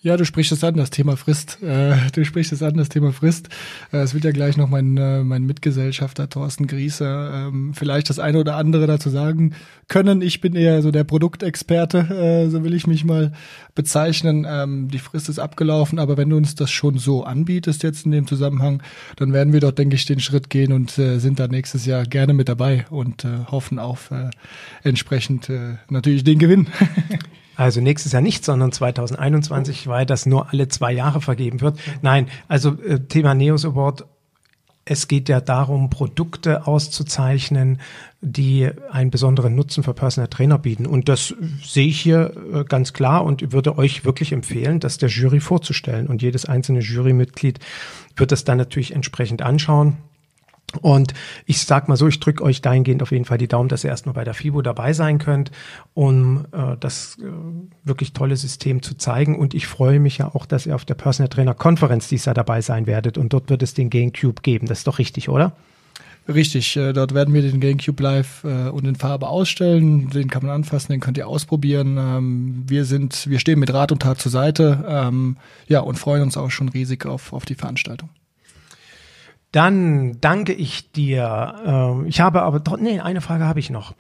Ja, 0.03 0.17
du 0.17 0.25
sprichst 0.25 0.51
es 0.51 0.65
an, 0.65 0.77
das 0.77 0.89
Thema 0.89 1.17
Frist. 1.17 1.59
Äh, 1.71 2.11
du 2.13 2.25
sprichst 2.25 2.53
es 2.53 2.63
an, 2.63 2.77
das 2.77 2.89
Thema 2.89 3.13
Frist. 3.13 3.49
Äh, 3.93 3.99
es 3.99 4.15
wird 4.15 4.25
ja 4.25 4.33
gleich 4.33 4.57
noch 4.57 4.69
mein, 4.69 4.97
äh, 4.97 5.23
mein 5.23 5.45
Mitgesellschafter 5.45 6.29
Thorsten 6.29 6.67
Griese 6.67 7.31
ähm, 7.33 7.75
vielleicht 7.75 8.09
das 8.09 8.19
eine 8.19 8.39
oder 8.39 8.57
andere 8.57 8.87
dazu 8.87 9.11
sagen 9.11 9.55
können. 9.89 10.23
Ich 10.23 10.41
bin 10.41 10.57
eher 10.57 10.81
so 10.83 10.91
der 10.91 11.05
Produktexperte, 11.05 11.99
äh, 11.99 12.51
so 12.51 12.65
will 12.65 12.75
ich 12.75 12.87
mich 12.87 13.05
mal 13.05 13.33
bezeichnen. 13.75 14.47
Ähm, 14.49 14.89
die 14.89 14.99
Frist 14.99 15.29
ist 15.29 15.39
abgelaufen, 15.39 15.99
aber 15.99 16.17
wenn 16.17 16.31
du 16.31 16.37
uns 16.37 16.55
das 16.55 16.71
schon 16.71 16.99
so 16.99 17.25
anbietest 17.25 17.83
jetzt 17.83 18.05
in 18.07 18.13
dem 18.13 18.27
Zusammenhang, 18.27 18.83
dann 19.17 19.33
werden 19.33 19.53
wir 19.53 19.61
dort, 19.61 19.79
denke 19.79 19.97
ich, 19.97 20.07
den 20.07 20.21
Schritt 20.21 20.51
gehen 20.51 20.73
und 20.73 20.99
äh, 20.99 21.19
sind 21.19 21.39
da 21.39 21.47
nächstes 21.47 21.87
Jahr 21.87 22.05
gerne 22.05 22.33
mit 22.33 22.49
dabei 22.49 22.87
und 22.91 23.25
äh, 23.25 23.45
hoffen 23.51 23.79
auf 23.79 24.11
äh, 24.11 24.31
entsprechend 24.83 25.51
äh, 25.51 25.77
natürlich 25.89 26.25
den 26.25 26.39
Gewinn. 26.39 26.69
Also 27.61 27.83
nächstes 27.83 28.12
Jahr 28.12 28.23
nicht, 28.23 28.42
sondern 28.42 28.73
2021, 28.73 29.87
weil 29.87 30.07
das 30.07 30.25
nur 30.25 30.51
alle 30.51 30.68
zwei 30.68 30.92
Jahre 30.92 31.20
vergeben 31.20 31.61
wird. 31.61 31.79
Nein, 32.01 32.27
also 32.49 32.81
äh, 32.81 33.01
Thema 33.01 33.35
Neos 33.35 33.66
Award. 33.66 34.07
Es 34.87 35.09
geht 35.09 35.29
ja 35.29 35.42
darum, 35.42 35.90
Produkte 35.90 36.66
auszuzeichnen, 36.66 37.79
die 38.23 38.70
einen 38.90 39.11
besonderen 39.11 39.55
Nutzen 39.57 39.83
für 39.83 39.92
Personal 39.92 40.29
Trainer 40.29 40.57
bieten. 40.57 40.87
Und 40.87 41.11
das 41.11 41.35
sehe 41.62 41.88
ich 41.88 42.01
hier 42.01 42.33
äh, 42.51 42.64
ganz 42.64 42.94
klar 42.94 43.25
und 43.25 43.53
würde 43.53 43.77
euch 43.77 44.07
wirklich 44.07 44.33
empfehlen, 44.33 44.81
das 44.81 44.96
der 44.96 45.11
Jury 45.11 45.40
vorzustellen. 45.40 46.07
Und 46.07 46.23
jedes 46.23 46.46
einzelne 46.46 46.81
Jurymitglied 46.81 47.59
wird 48.16 48.33
das 48.33 48.44
dann 48.44 48.57
natürlich 48.57 48.94
entsprechend 48.94 49.42
anschauen 49.42 49.99
und 50.81 51.15
ich 51.47 51.63
sag 51.63 51.89
mal 51.89 51.97
so, 51.97 52.09
ich 52.09 52.21
drücke 52.21 52.43
euch 52.43 52.63
dahingehend 52.63 53.03
auf 53.03 53.13
jeden 53.13 53.25
Fall 53.25 53.39
die 53.39 53.49
Daumen, 53.49 53.69
dass 53.69 53.85
ihr 53.85 53.91
erstmal 53.91 54.15
bei 54.15 54.25
der 54.25 54.35
FIBO 54.35 54.63
dabei 54.63 54.93
sein 54.93 55.19
könnt, 55.19 55.51
um 55.95 56.47
äh, 56.53 56.77
das 56.79 57.19
äh, 57.21 57.27
wirklich 57.85 58.13
tolle 58.13 58.37
System 58.37 58.83
zu 58.83 58.97
zeigen. 58.97 59.39
Und 59.39 59.55
ich 59.55 59.67
freue 59.67 60.01
mich 60.01 60.19
ja 60.19 60.35
auch, 60.35 60.47
dass 60.47 60.67
ihr 60.67 60.75
auf 60.75 60.85
der 60.85 60.95
Personal 60.95 61.29
Trainer 61.29 61.55
Konferenz 61.55 62.09
dies 62.09 62.25
Jahr 62.25 62.35
dabei 62.35 62.61
sein 62.61 62.87
werdet. 62.87 63.19
Und 63.19 63.33
dort 63.33 63.51
wird 63.51 63.63
es 63.63 63.75
den 63.75 63.91
GameCube 63.91 64.43
geben. 64.43 64.67
Das 64.67 64.79
ist 64.79 64.87
doch 64.87 64.99
richtig, 64.99 65.29
oder? 65.29 65.53
Richtig, 66.29 66.77
äh, 66.77 66.93
dort 66.93 67.15
werden 67.15 67.35
wir 67.35 67.43
den 67.43 67.61
GameCube 67.61 68.03
live 68.03 68.45
äh, 68.45 68.69
und 68.69 68.87
in 68.87 68.95
Farbe 68.95 69.29
ausstellen. 69.29 70.11
Den 70.11 70.29
kann 70.29 70.43
man 70.43 70.53
anfassen, 70.53 70.93
den 70.93 71.01
könnt 71.01 71.19
ihr 71.19 71.27
ausprobieren. 71.27 71.97
Ähm, 71.99 72.65
wir 72.69 72.85
sind, 72.85 73.29
wir 73.29 73.41
stehen 73.41 73.59
mit 73.59 73.73
Rat 73.73 73.91
und 73.91 74.03
Tat 74.03 74.21
zur 74.21 74.31
Seite, 74.31 74.85
ähm, 74.87 75.39
ja, 75.67 75.81
und 75.81 75.99
freuen 75.99 76.23
uns 76.23 76.37
auch 76.37 76.51
schon 76.51 76.69
riesig 76.69 77.07
auf, 77.07 77.33
auf 77.33 77.45
die 77.45 77.55
Veranstaltung. 77.55 78.11
Dann 79.53 80.21
danke 80.21 80.53
ich 80.53 80.93
dir. 80.93 81.55
Ähm, 81.65 82.07
ich 82.07 82.21
habe 82.21 82.43
aber, 82.43 82.77
nee, 82.79 83.01
eine 83.01 83.21
Frage 83.21 83.45
habe 83.45 83.59
ich 83.59 83.71
noch. 83.71 83.95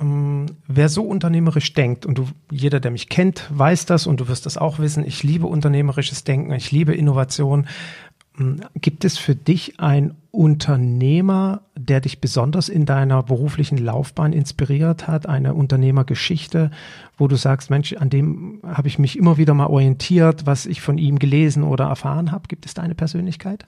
Ähm, 0.00 0.46
wer 0.68 0.88
so 0.88 1.02
unternehmerisch 1.02 1.72
denkt, 1.72 2.06
und 2.06 2.18
du, 2.18 2.28
jeder, 2.50 2.78
der 2.78 2.92
mich 2.92 3.08
kennt, 3.08 3.48
weiß 3.50 3.86
das 3.86 4.06
und 4.06 4.20
du 4.20 4.28
wirst 4.28 4.46
das 4.46 4.56
auch 4.56 4.78
wissen, 4.78 5.04
ich 5.04 5.22
liebe 5.22 5.46
unternehmerisches 5.46 6.24
Denken, 6.24 6.52
ich 6.52 6.70
liebe 6.70 6.94
Innovation. 6.94 7.66
Ähm, 8.38 8.60
gibt 8.76 9.04
es 9.04 9.18
für 9.18 9.34
dich 9.34 9.80
einen 9.80 10.14
Unternehmer, 10.30 11.62
der 11.76 12.00
dich 12.00 12.20
besonders 12.20 12.68
in 12.68 12.86
deiner 12.86 13.24
beruflichen 13.24 13.78
Laufbahn 13.78 14.32
inspiriert 14.32 15.08
hat, 15.08 15.28
eine 15.28 15.54
Unternehmergeschichte, 15.54 16.70
wo 17.18 17.26
du 17.26 17.34
sagst, 17.34 17.70
Mensch, 17.70 17.92
an 17.94 18.08
dem 18.08 18.60
habe 18.64 18.86
ich 18.86 19.00
mich 19.00 19.18
immer 19.18 19.36
wieder 19.36 19.52
mal 19.52 19.66
orientiert, 19.66 20.46
was 20.46 20.64
ich 20.64 20.80
von 20.80 20.96
ihm 20.96 21.18
gelesen 21.18 21.64
oder 21.64 21.86
erfahren 21.86 22.30
habe? 22.30 22.46
Gibt 22.46 22.66
es 22.66 22.74
da 22.74 22.82
eine 22.82 22.94
Persönlichkeit? 22.94 23.66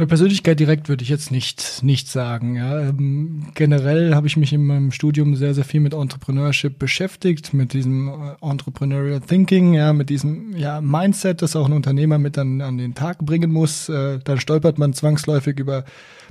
Eine 0.00 0.06
Persönlichkeit 0.06 0.58
direkt 0.58 0.88
würde 0.88 1.02
ich 1.02 1.10
jetzt 1.10 1.30
nicht, 1.30 1.82
nicht 1.82 2.08
sagen. 2.08 2.56
Ja. 2.56 2.88
Ähm, 2.88 3.48
generell 3.54 4.14
habe 4.14 4.28
ich 4.28 4.38
mich 4.38 4.50
in 4.50 4.64
meinem 4.64 4.92
Studium 4.92 5.36
sehr, 5.36 5.52
sehr 5.52 5.66
viel 5.66 5.80
mit 5.80 5.92
Entrepreneurship 5.92 6.78
beschäftigt, 6.78 7.52
mit 7.52 7.74
diesem 7.74 8.08
äh, 8.08 8.34
Entrepreneurial 8.40 9.20
Thinking, 9.20 9.74
ja, 9.74 9.92
mit 9.92 10.08
diesem 10.08 10.56
ja, 10.56 10.80
Mindset, 10.80 11.42
das 11.42 11.54
auch 11.54 11.66
ein 11.66 11.74
Unternehmer 11.74 12.16
mit 12.16 12.38
an, 12.38 12.62
an 12.62 12.78
den 12.78 12.94
Tag 12.94 13.18
bringen 13.18 13.52
muss. 13.52 13.90
Äh, 13.90 14.20
dann 14.24 14.40
stolpert 14.40 14.78
man 14.78 14.94
zwangsläufig 14.94 15.58
über 15.58 15.84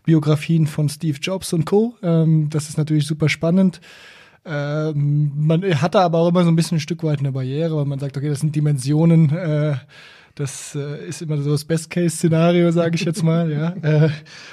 Biografien 0.04 0.66
von 0.66 0.90
Steve 0.90 1.20
Jobs 1.22 1.54
und 1.54 1.66
Co. 1.66 1.94
Ähm, 2.02 2.50
das 2.50 2.70
ist 2.70 2.80
natürlich 2.80 3.06
super 3.06 3.30
spannend. 3.30 3.82
Ähm, 4.46 5.32
man 5.36 5.62
hatte 5.80 6.00
aber 6.00 6.18
auch 6.18 6.30
immer 6.30 6.44
so 6.44 6.50
ein 6.50 6.56
bisschen 6.56 6.78
ein 6.78 6.82
Stück 6.82 7.04
weit 7.04 7.20
eine 7.20 7.34
Barriere, 7.34 7.78
weil 7.78 7.86
man 7.86 8.00
sagt, 8.00 8.18
okay, 8.18 8.30
das 8.30 8.40
sind 8.40 8.56
Dimensionen, 8.56 9.30
äh, 9.30 9.76
das 10.36 10.76
äh, 10.76 11.08
ist 11.08 11.22
immer 11.22 11.38
so 11.42 11.52
das 11.52 11.66
Best-Case-Szenario, 11.66 12.72
sage 12.72 12.96
ich 12.96 13.06
jetzt 13.06 13.24
mal. 13.24 13.52
ja. 13.52 13.70
Äh, 13.82 14.10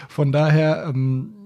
von 0.08 0.30
daher 0.30 0.86
ähm, 0.88 1.36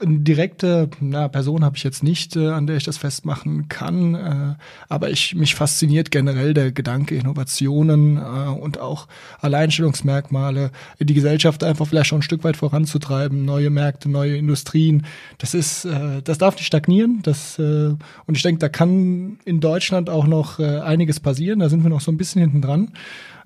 eine 0.00 0.20
direkte 0.20 0.88
na, 1.00 1.28
Person 1.28 1.64
habe 1.64 1.76
ich 1.76 1.84
jetzt 1.84 2.02
nicht, 2.02 2.36
äh, 2.36 2.48
an 2.48 2.66
der 2.66 2.76
ich 2.76 2.84
das 2.84 2.98
festmachen 2.98 3.68
kann, 3.68 4.14
äh, 4.14 4.54
aber 4.88 5.10
ich 5.10 5.34
mich 5.34 5.54
fasziniert 5.54 6.10
generell 6.10 6.54
der 6.54 6.72
Gedanke, 6.72 7.14
Innovationen 7.14 8.16
äh, 8.16 8.20
und 8.20 8.78
auch 8.78 9.08
Alleinstellungsmerkmale, 9.40 10.70
die 10.98 11.14
Gesellschaft 11.14 11.64
einfach 11.64 11.86
vielleicht 11.86 12.08
schon 12.08 12.20
ein 12.20 12.22
Stück 12.22 12.44
weit 12.44 12.56
voranzutreiben, 12.56 13.44
neue 13.44 13.70
Märkte, 13.70 14.10
neue 14.10 14.36
Industrien. 14.36 15.06
Das 15.38 15.54
ist, 15.54 15.84
äh, 15.84 16.22
das 16.22 16.38
darf 16.38 16.56
nicht 16.56 16.66
stagnieren. 16.66 17.20
Das 17.22 17.58
äh, 17.58 17.94
und 18.26 18.36
ich 18.36 18.42
denke, 18.42 18.60
da 18.60 18.68
kann 18.68 19.38
in 19.44 19.60
Deutschland 19.60 20.08
auch 20.08 20.26
noch 20.26 20.58
äh, 20.58 20.80
einiges 20.80 21.20
passieren. 21.20 21.58
Da 21.58 21.68
sind 21.68 21.82
wir 21.82 21.90
noch 21.90 22.00
so 22.00 22.10
ein 22.10 22.16
bisschen 22.16 22.40
hinten 22.40 22.62
dran. 22.62 22.92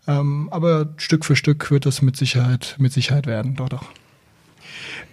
Ähm, 0.07 0.49
aber 0.51 0.89
Stück 0.97 1.25
für 1.25 1.37
Stück 1.37 1.71
wird 1.71 1.87
das 1.87 2.03
mit 2.03 2.17
Sicherheit, 2.17 2.77
mit 2.79 2.93
Sicherheit 2.93 3.27
werden, 3.27 3.57
dort 3.57 3.75
auch. 3.75 3.87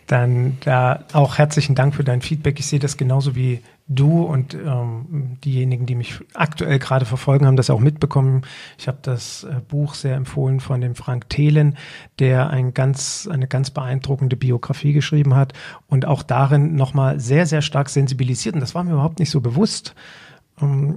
Dann 0.08 0.58
da 0.62 1.06
auch 1.14 1.38
herzlichen 1.38 1.76
Dank 1.76 1.96
für 1.96 2.04
dein 2.04 2.22
Feedback. 2.22 2.60
Ich 2.60 2.68
sehe 2.68 2.80
das 2.80 2.98
genauso 2.98 3.36
wie 3.36 3.62
du 3.88 4.24
und 4.24 4.54
ähm, 4.54 5.38
diejenigen, 5.44 5.86
die 5.86 5.96
mich 5.96 6.20
aktuell 6.34 6.80
gerade 6.80 7.06
verfolgen, 7.06 7.46
haben 7.46 7.56
das 7.56 7.70
auch 7.70 7.80
mitbekommen. 7.80 8.42
Ich 8.78 8.88
habe 8.88 8.98
das 9.02 9.44
äh, 9.46 9.62
Buch 9.68 9.94
sehr 9.94 10.16
empfohlen 10.16 10.60
von 10.60 10.82
dem 10.82 10.96
Frank 10.96 11.30
Thelen, 11.30 11.78
der 12.20 12.50
ein 12.50 12.74
ganz, 12.74 13.28
eine 13.32 13.48
ganz 13.48 13.70
beeindruckende 13.70 14.36
Biografie 14.36 14.94
geschrieben 14.94 15.36
hat 15.36 15.54
und 15.88 16.06
auch 16.06 16.24
darin 16.24 16.76
nochmal 16.76 17.20
sehr, 17.20 17.46
sehr 17.46 17.62
stark 17.62 17.90
sensibilisiert. 17.90 18.56
Und 18.56 18.62
das 18.62 18.76
war 18.76 18.84
mir 18.84 18.94
überhaupt 18.94 19.20
nicht 19.20 19.32
so 19.32 19.40
bewusst 19.40 19.96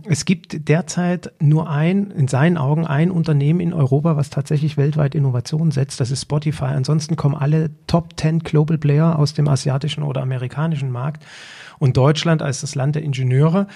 es 0.07 0.27
gibt 0.27 0.69
derzeit 0.69 1.33
nur 1.41 1.71
ein, 1.71 2.11
in 2.11 2.29
seinen 2.29 2.59
Augen, 2.59 2.87
ein 2.87 3.11
Unternehmen 3.11 3.61
in 3.61 3.73
Europa, 3.73 4.17
was 4.17 4.29
tatsächlich 4.29 4.77
weltweit 4.77 5.15
Innovation 5.15 5.71
setzt. 5.71 6.01
Das 6.01 6.11
ist 6.11 6.23
Spotify. 6.23 6.67
Ansonsten 6.67 7.17
kommen 7.17 7.35
alle 7.35 7.71
Top 7.87 8.19
10 8.19 8.41
Global 8.41 8.77
Player 8.77 9.19
aus 9.19 9.33
dem 9.33 9.49
asiatischen 9.49 10.03
oder 10.03 10.21
amerikanischen 10.21 10.91
Markt. 10.91 11.25
Und 11.79 11.97
Deutschland 11.97 12.43
als 12.43 12.61
das 12.61 12.75
Land 12.75 12.95
der 12.95 13.03
Ingenieure, 13.03 13.67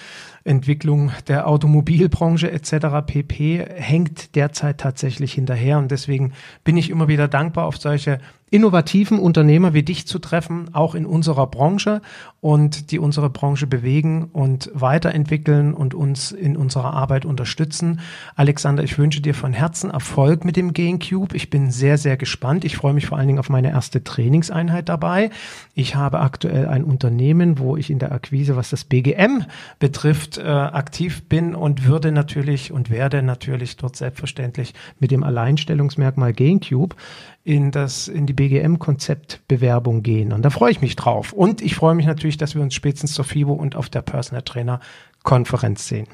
Entwicklung 0.49 1.13
der 1.29 1.47
Automobilbranche 1.47 2.51
etc. 2.51 3.07
pp. 3.07 3.65
hängt 3.75 4.35
derzeit 4.35 4.79
tatsächlich 4.79 5.33
hinterher. 5.33 5.79
Und 5.79 5.91
deswegen 5.91 6.33
bin 6.65 6.77
ich 6.77 6.91
immer 6.91 7.09
wieder 7.09 7.29
dankbar, 7.29 7.67
auf 7.67 7.77
solche 7.77 8.19
innovativen 8.51 9.19
Unternehmer 9.19 9.75
wie 9.75 9.83
dich 9.83 10.07
zu 10.07 10.19
treffen, 10.19 10.71
auch 10.73 10.95
in 10.95 11.05
unserer 11.05 11.47
Branche 11.47 12.01
und 12.41 12.91
die 12.91 12.99
unsere 12.99 13.31
Branche 13.31 13.67
bewegen 13.67 14.31
und 14.33 14.71
weiterentwickeln 14.73 15.75
und 15.75 15.95
uns 15.95 16.33
in 16.33 16.57
unserer 16.57 16.95
Arbeit 16.95 17.25
unterstützen. 17.25 18.01
Alexander, 18.37 18.83
ich 18.83 18.99
wünsche 18.99 19.21
dir 19.21 19.35
von 19.35 19.53
Herzen 19.53 19.91
Erfolg 19.91 20.45
mit 20.45 20.57
dem 20.57 20.73
GameCube. 20.73 21.37
Ich 21.37 21.51
bin 21.51 21.71
sehr, 21.71 21.99
sehr 21.99 22.17
gespannt. 22.17 22.65
Ich 22.65 22.77
freue 22.77 22.95
mich 22.95 23.07
vor 23.07 23.19
allen 23.19 23.27
Dingen 23.27 23.39
auf 23.39 23.51
meine 23.51 23.71
erste 23.71 24.03
Trainingseinheit 24.03 24.89
dabei. 24.89 25.31
Ich 25.75 25.95
habe 25.95 26.21
aktuell 26.21 26.67
ein 26.69 26.85
Unternehmen, 26.85 27.59
wo 27.59 27.77
ich 27.77 27.91
in 27.91 27.99
der 27.99 28.13
Akquise, 28.13 28.57
was 28.57 28.71
das 28.71 28.85
BGM 28.85 29.45
betrifft, 29.79 30.38
äh, 30.39 30.43
aktiv 30.43 31.25
bin 31.29 31.55
und 31.55 31.85
würde 31.85 32.13
natürlich 32.13 32.73
und 32.73 32.91
werde 32.91 33.23
natürlich 33.23 33.77
dort 33.77 33.97
selbstverständlich 33.97 34.75
mit 34.99 35.11
dem 35.11 35.23
Alleinstellungsmerkmal 35.23 36.33
GameCube 36.33 36.97
in 37.45 37.71
das, 37.71 38.09
in 38.09 38.27
die 38.27 38.33
BGM-Konzeptbewerbung 38.33 40.03
gehen. 40.03 40.33
Und 40.33 40.43
da 40.43 40.51
freue 40.51 40.71
ich 40.71 40.81
mich 40.81 40.97
drauf. 40.97 41.33
Und 41.33 41.61
ich 41.61 41.75
freue 41.75 41.95
mich 41.95 42.07
natürlich, 42.07 42.37
dass 42.37 42.55
wir 42.55 42.63
uns 42.63 42.75
spätestens 42.75 43.15
zur 43.15 43.25
FIBO 43.25 43.53
und 43.53 43.77
auf 43.77 43.89
der 43.89 44.03
Personal 44.03 44.43
Trainer 44.43 44.81
Konferenz 45.23 45.89
sehen. 45.89 46.07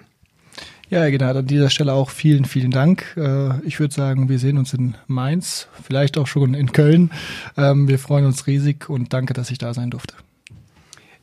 Ja, 0.90 1.08
genau. 1.08 1.30
An 1.30 1.46
dieser 1.46 1.70
Stelle 1.70 1.92
auch 1.92 2.10
vielen, 2.10 2.44
vielen 2.44 2.70
Dank. 2.70 3.16
Äh, 3.16 3.60
ich 3.66 3.80
würde 3.80 3.94
sagen, 3.94 4.28
wir 4.28 4.38
sehen 4.38 4.58
uns 4.58 4.74
in 4.74 4.96
Mainz, 5.06 5.68
vielleicht 5.82 6.18
auch 6.18 6.26
schon 6.26 6.54
in 6.54 6.72
Köln. 6.72 7.10
Ähm, 7.56 7.88
wir 7.88 7.98
freuen 7.98 8.26
uns 8.26 8.46
riesig 8.46 8.88
und 8.88 9.12
danke, 9.12 9.34
dass 9.34 9.50
ich 9.50 9.58
da 9.58 9.74
sein 9.74 9.90
durfte. 9.90 10.14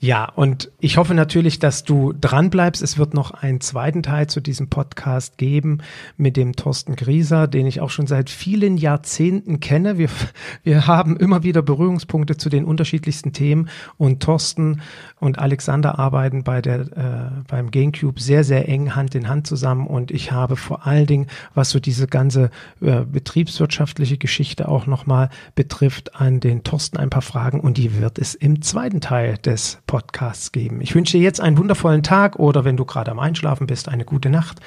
Ja, 0.03 0.25
und 0.25 0.71
ich 0.79 0.97
hoffe 0.97 1.13
natürlich, 1.13 1.59
dass 1.59 1.83
du 1.83 2.11
dran 2.11 2.49
bleibst. 2.49 2.81
Es 2.81 2.97
wird 2.97 3.13
noch 3.13 3.29
einen 3.29 3.61
zweiten 3.61 4.01
Teil 4.01 4.25
zu 4.25 4.41
diesem 4.41 4.67
Podcast 4.67 5.37
geben 5.37 5.77
mit 6.17 6.37
dem 6.37 6.55
Thorsten 6.55 6.95
Grieser, 6.95 7.47
den 7.47 7.67
ich 7.67 7.81
auch 7.81 7.91
schon 7.91 8.07
seit 8.07 8.31
vielen 8.31 8.77
Jahrzehnten 8.77 9.59
kenne. 9.59 9.99
Wir, 9.99 10.09
wir 10.63 10.87
haben 10.87 11.17
immer 11.17 11.43
wieder 11.43 11.61
Berührungspunkte 11.61 12.35
zu 12.35 12.49
den 12.49 12.65
unterschiedlichsten 12.65 13.31
Themen 13.31 13.69
und 13.97 14.23
Thorsten 14.23 14.81
und 15.19 15.37
Alexander 15.37 15.99
arbeiten 15.99 16.43
bei 16.43 16.63
der, 16.63 16.79
äh, 16.79 17.43
beim 17.47 17.69
GameCube 17.69 18.19
sehr, 18.19 18.43
sehr 18.43 18.67
eng 18.67 18.95
Hand 18.95 19.13
in 19.13 19.29
Hand 19.29 19.45
zusammen 19.45 19.85
und 19.85 20.09
ich 20.09 20.31
habe 20.31 20.55
vor 20.55 20.87
allen 20.87 21.05
Dingen, 21.05 21.27
was 21.53 21.69
so 21.69 21.79
diese 21.79 22.07
ganze 22.07 22.49
äh, 22.81 23.01
betriebswirtschaftliche 23.01 24.17
Geschichte 24.17 24.67
auch 24.67 24.87
nochmal 24.87 25.29
betrifft, 25.53 26.15
an 26.15 26.39
den 26.39 26.63
Thorsten 26.63 26.97
ein 26.97 27.11
paar 27.11 27.21
Fragen 27.21 27.59
und 27.59 27.77
die 27.77 27.99
wird 27.99 28.17
es 28.17 28.33
im 28.33 28.63
zweiten 28.63 28.99
Teil 28.99 29.37
des 29.37 29.77
Podcasts 29.91 30.53
geben. 30.53 30.79
Ich 30.79 30.95
wünsche 30.95 31.17
dir 31.17 31.23
jetzt 31.23 31.41
einen 31.41 31.57
wundervollen 31.57 32.01
Tag 32.01 32.37
oder 32.37 32.63
wenn 32.63 32.77
du 32.77 32.85
gerade 32.85 33.11
am 33.11 33.19
Einschlafen 33.19 33.67
bist, 33.67 33.89
eine 33.89 34.05
gute 34.05 34.29
Nacht 34.29 34.61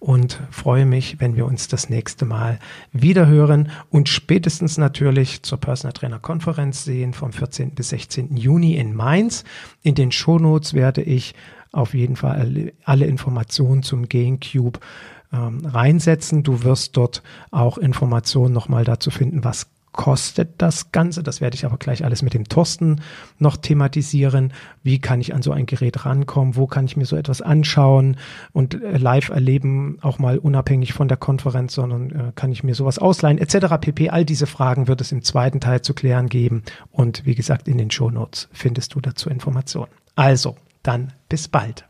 und 0.00 0.38
freue 0.50 0.84
mich, 0.84 1.18
wenn 1.18 1.34
wir 1.34 1.46
uns 1.46 1.66
das 1.68 1.88
nächste 1.88 2.26
Mal 2.26 2.58
wieder 2.92 3.26
hören 3.26 3.70
und 3.88 4.10
spätestens 4.10 4.76
natürlich 4.76 5.42
zur 5.42 5.56
Personal 5.56 5.94
Trainer 5.94 6.18
Konferenz 6.18 6.84
sehen 6.84 7.14
vom 7.14 7.32
14. 7.32 7.70
bis 7.70 7.88
16. 7.88 8.36
Juni 8.36 8.76
in 8.76 8.94
Mainz. 8.94 9.44
In 9.82 9.94
den 9.94 10.12
Shownotes 10.12 10.74
werde 10.74 11.00
ich 11.00 11.34
auf 11.72 11.94
jeden 11.94 12.16
Fall 12.16 12.72
alle 12.84 13.06
Informationen 13.06 13.82
zum 13.82 14.10
GameCube 14.10 14.78
ähm, 15.32 15.64
reinsetzen. 15.64 16.42
Du 16.42 16.64
wirst 16.64 16.98
dort 16.98 17.22
auch 17.50 17.78
Informationen 17.78 18.52
nochmal 18.52 18.84
dazu 18.84 19.10
finden, 19.10 19.42
was 19.42 19.68
kostet 19.96 20.54
das 20.58 20.92
Ganze? 20.92 21.24
Das 21.24 21.40
werde 21.40 21.56
ich 21.56 21.64
aber 21.64 21.78
gleich 21.78 22.04
alles 22.04 22.22
mit 22.22 22.34
dem 22.34 22.44
Thorsten 22.48 23.00
noch 23.38 23.56
thematisieren. 23.56 24.52
Wie 24.84 25.00
kann 25.00 25.20
ich 25.20 25.34
an 25.34 25.42
so 25.42 25.50
ein 25.50 25.66
Gerät 25.66 26.04
rankommen? 26.04 26.54
Wo 26.54 26.68
kann 26.68 26.84
ich 26.84 26.96
mir 26.96 27.06
so 27.06 27.16
etwas 27.16 27.42
anschauen 27.42 28.16
und 28.52 28.80
äh, 28.80 28.98
live 28.98 29.30
erleben, 29.30 29.98
auch 30.02 30.20
mal 30.20 30.38
unabhängig 30.38 30.92
von 30.92 31.08
der 31.08 31.16
Konferenz, 31.16 31.74
sondern 31.74 32.10
äh, 32.10 32.32
kann 32.34 32.52
ich 32.52 32.62
mir 32.62 32.76
sowas 32.76 32.98
ausleihen, 32.98 33.38
etc. 33.38 33.74
pp. 33.80 34.10
All 34.10 34.24
diese 34.24 34.46
Fragen 34.46 34.86
wird 34.86 35.00
es 35.00 35.10
im 35.10 35.22
zweiten 35.22 35.60
Teil 35.60 35.82
zu 35.82 35.94
klären 35.94 36.28
geben. 36.28 36.62
Und 36.92 37.26
wie 37.26 37.34
gesagt, 37.34 37.66
in 37.66 37.78
den 37.78 37.90
Show 37.90 38.10
Notes 38.10 38.48
findest 38.52 38.94
du 38.94 39.00
dazu 39.00 39.28
Informationen. 39.28 39.90
Also, 40.14 40.56
dann 40.82 41.12
bis 41.28 41.48
bald. 41.48 41.86